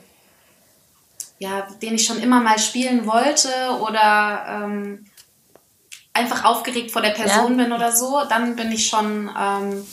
[1.44, 3.50] ja, den ich schon immer mal spielen wollte
[3.82, 5.06] oder ähm,
[6.14, 7.64] einfach aufgeregt vor der Person ja.
[7.66, 9.86] bin oder so, dann bin ich schon ähm,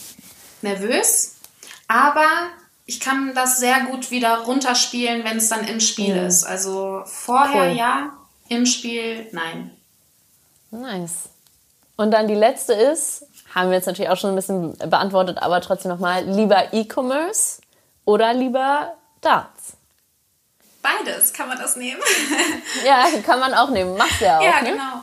[0.63, 1.37] nervös.
[1.89, 2.29] Aber
[2.87, 6.27] ich kann das sehr gut wieder runterspielen, wenn es dann im Spiel mhm.
[6.29, 6.45] ist.
[6.45, 7.77] Also vorher cool.
[7.77, 8.13] ja,
[8.49, 9.73] im Spiel nein.
[10.71, 11.31] Nice.
[11.97, 15.61] Und dann die letzte ist, haben wir jetzt natürlich auch schon ein bisschen beantwortet, aber
[15.61, 17.61] trotzdem nochmal, lieber E-Commerce
[18.05, 19.60] oder lieber Darts?
[20.83, 22.01] Beides kann man das nehmen.
[22.85, 23.97] ja, kann man auch nehmen.
[23.97, 24.43] Machst ja auch.
[24.43, 24.71] Ja, ne?
[24.71, 25.03] genau.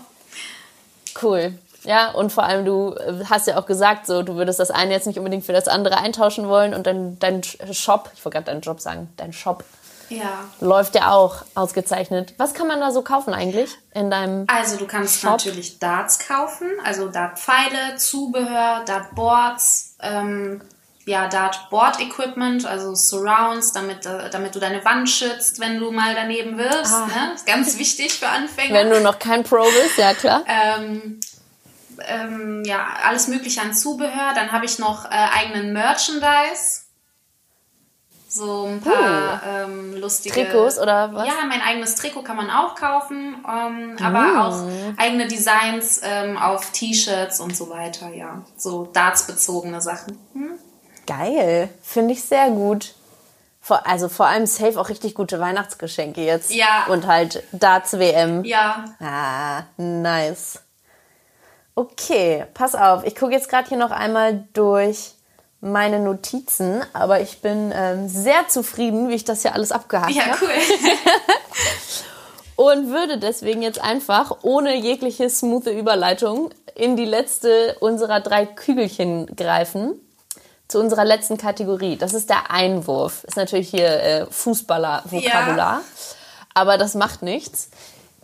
[1.22, 1.58] Cool.
[1.84, 2.96] Ja, und vor allem du
[3.30, 5.98] hast ja auch gesagt, so du würdest das eine jetzt nicht unbedingt für das andere
[5.98, 9.64] eintauschen wollen und dein, dein Shop, ich wollte gerade deinen Job sagen, dein Shop
[10.10, 10.46] ja.
[10.60, 12.34] läuft ja auch ausgezeichnet.
[12.38, 15.32] Was kann man da so kaufen eigentlich in deinem Also du kannst Shop?
[15.32, 20.62] natürlich Darts kaufen, also Dartpfeile, Zubehör, Dartboards, ähm,
[21.08, 26.58] ja, Dartboard-Equipment, also Surrounds, damit, äh, damit du deine Wand schützt, wenn du mal daneben
[26.58, 26.94] wirst.
[26.94, 27.08] Ah.
[27.08, 27.36] Ne?
[27.46, 28.74] Ganz wichtig für Anfänger.
[28.74, 30.44] Wenn du noch kein Pro bist, ja klar.
[30.46, 31.22] Ähm,
[32.06, 34.34] ähm, ja, alles mögliche an Zubehör.
[34.36, 36.82] Dann habe ich noch äh, eigenen Merchandise.
[38.28, 39.48] So ein paar uh.
[39.48, 40.36] ähm, lustige.
[40.36, 41.26] Trikots oder was?
[41.26, 43.38] Ja, mein eigenes Trikot kann man auch kaufen.
[43.48, 44.38] Ähm, aber mm.
[44.38, 48.44] auch eigene Designs ähm, auf T-Shirts und so weiter, ja.
[48.58, 50.20] So dartsbezogene Sachen.
[50.34, 50.60] Hm?
[51.08, 52.94] Geil, finde ich sehr gut.
[53.62, 56.54] Vor, also vor allem safe auch richtig gute Weihnachtsgeschenke jetzt.
[56.54, 56.86] Ja.
[56.88, 58.46] Und halt Darts WM.
[58.46, 58.86] Ja.
[59.00, 60.62] Ah, nice.
[61.76, 63.06] Okay, pass auf.
[63.06, 65.14] Ich gucke jetzt gerade hier noch einmal durch
[65.60, 70.30] meine Notizen, aber ich bin ähm, sehr zufrieden, wie ich das hier alles abgehakt habe.
[70.30, 70.50] Ja, cool.
[72.56, 79.26] und würde deswegen jetzt einfach ohne jegliche smoothe Überleitung in die letzte unserer drei Kügelchen
[79.36, 80.00] greifen
[80.68, 81.98] zu unserer letzten Kategorie.
[81.98, 83.24] Das ist der Einwurf.
[83.24, 85.82] Ist natürlich hier äh, Fußballer-Vokabular, ja.
[86.54, 87.70] aber das macht nichts.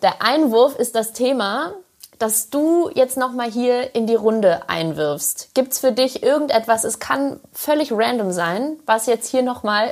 [0.01, 1.73] Der Einwurf ist das Thema,
[2.19, 5.49] das du jetzt nochmal hier in die Runde einwirfst.
[5.53, 9.91] Gibt es für dich irgendetwas, es kann völlig random sein, was jetzt hier nochmal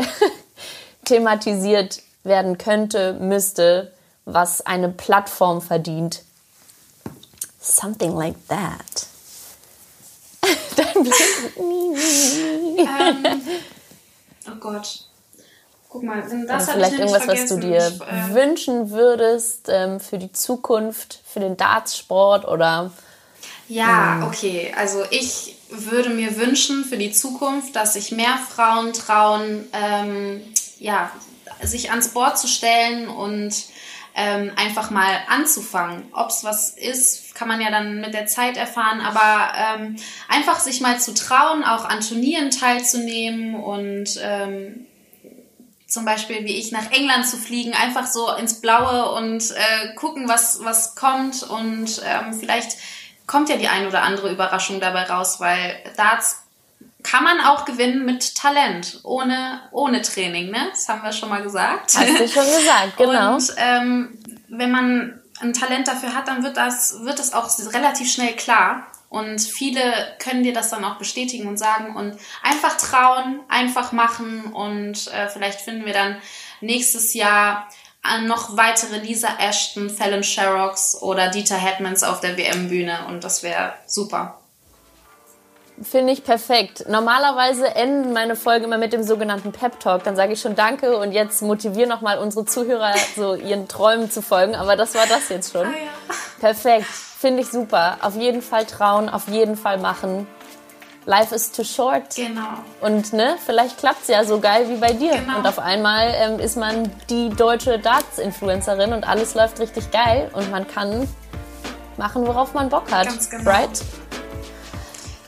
[1.06, 3.92] thematisiert werden könnte, müsste,
[4.26, 6.24] was eine Plattform verdient?
[7.60, 9.11] Something like that.
[10.76, 11.14] Dein Blick.
[12.78, 13.42] ähm,
[14.48, 15.06] oh Gott.
[15.90, 20.18] Guck mal, das also vielleicht irgendwas, was du dir ich, äh, wünschen würdest ähm, für
[20.18, 22.92] die Zukunft, für den Dartsport oder.
[23.68, 24.74] Ja, ähm, okay.
[24.78, 30.42] Also ich würde mir wünschen für die Zukunft, dass sich mehr Frauen trauen, ähm,
[30.80, 31.12] ja,
[31.62, 33.54] sich ans Board zu stellen und
[34.16, 36.04] ähm, einfach mal anzufangen.
[36.14, 39.96] Ob es was ist, kann man ja dann mit der Zeit erfahren, aber ähm,
[40.28, 44.86] einfach sich mal zu trauen, auch an Turnieren teilzunehmen und ähm,
[45.88, 50.28] zum Beispiel wie ich nach England zu fliegen, einfach so ins Blaue und äh, gucken,
[50.28, 52.78] was, was kommt und ähm, vielleicht
[53.28, 56.44] kommt ja die ein oder andere Überraschung dabei raus, weil Darts
[57.04, 60.68] kann man auch gewinnen mit Talent, ohne, ohne Training, ne?
[60.72, 61.96] Das haben wir schon mal gesagt.
[61.98, 63.36] Hast du schon gesagt, genau.
[63.36, 64.18] Und ähm,
[64.50, 68.88] wenn man ein Talent dafür hat, dann wird das, wird das auch relativ schnell klar.
[69.10, 69.82] Und viele
[70.20, 75.28] können dir das dann auch bestätigen und sagen und einfach trauen, einfach machen und äh,
[75.28, 76.16] vielleicht finden wir dann
[76.62, 77.68] nächstes Jahr
[78.24, 83.74] noch weitere Lisa Ashton, Fallon Sherrocks oder Dieter Hetmans auf der WM-Bühne und das wäre
[83.86, 84.41] super.
[85.82, 86.86] Finde ich perfekt.
[86.88, 90.04] Normalerweise enden meine Folgen immer mit dem sogenannten Pep Talk.
[90.04, 94.22] Dann sage ich schon Danke und jetzt motiviere nochmal unsere Zuhörer, so ihren Träumen zu
[94.22, 94.56] folgen.
[94.56, 95.66] Aber das war das jetzt schon.
[95.66, 96.16] Ah, ja.
[96.40, 96.86] Perfekt.
[96.86, 97.98] Finde ich super.
[98.02, 100.28] Auf jeden Fall trauen, auf jeden Fall machen.
[101.06, 102.16] Life is too short.
[102.16, 102.42] Genau.
[102.80, 105.14] Und ne, vielleicht klappt es ja so geil wie bei dir.
[105.14, 105.40] Genau.
[105.40, 110.52] Und auf einmal ähm, ist man die deutsche Darts-Influencerin und alles läuft richtig geil und
[110.52, 111.08] man kann
[111.98, 113.08] machen, worauf man Bock hat.
[113.08, 113.50] Ganz genau.
[113.50, 113.82] Right?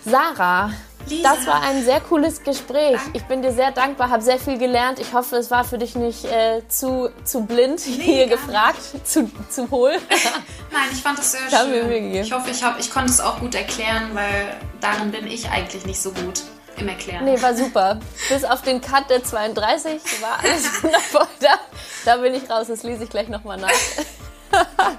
[0.05, 0.71] Sarah,
[1.07, 1.35] Lisa.
[1.35, 2.99] das war ein sehr cooles Gespräch.
[3.13, 4.99] Ich bin dir sehr dankbar, habe sehr viel gelernt.
[4.99, 9.29] Ich hoffe, es war für dich nicht äh, zu, zu blind nee, hier gefragt, zu,
[9.49, 9.93] zu hohl.
[10.71, 12.15] Nein, ich fand das sehr ich schön.
[12.15, 15.85] Ich hoffe, ich, hab, ich konnte es auch gut erklären, weil darin bin ich eigentlich
[15.85, 16.41] nicht so gut
[16.77, 17.23] im Erklären.
[17.25, 17.99] Nee, war super.
[18.29, 21.27] Bis auf den Cut der 32 war alles wundervoll.
[21.39, 21.59] Da,
[22.05, 23.69] da bin ich raus, das lese ich gleich nochmal nach.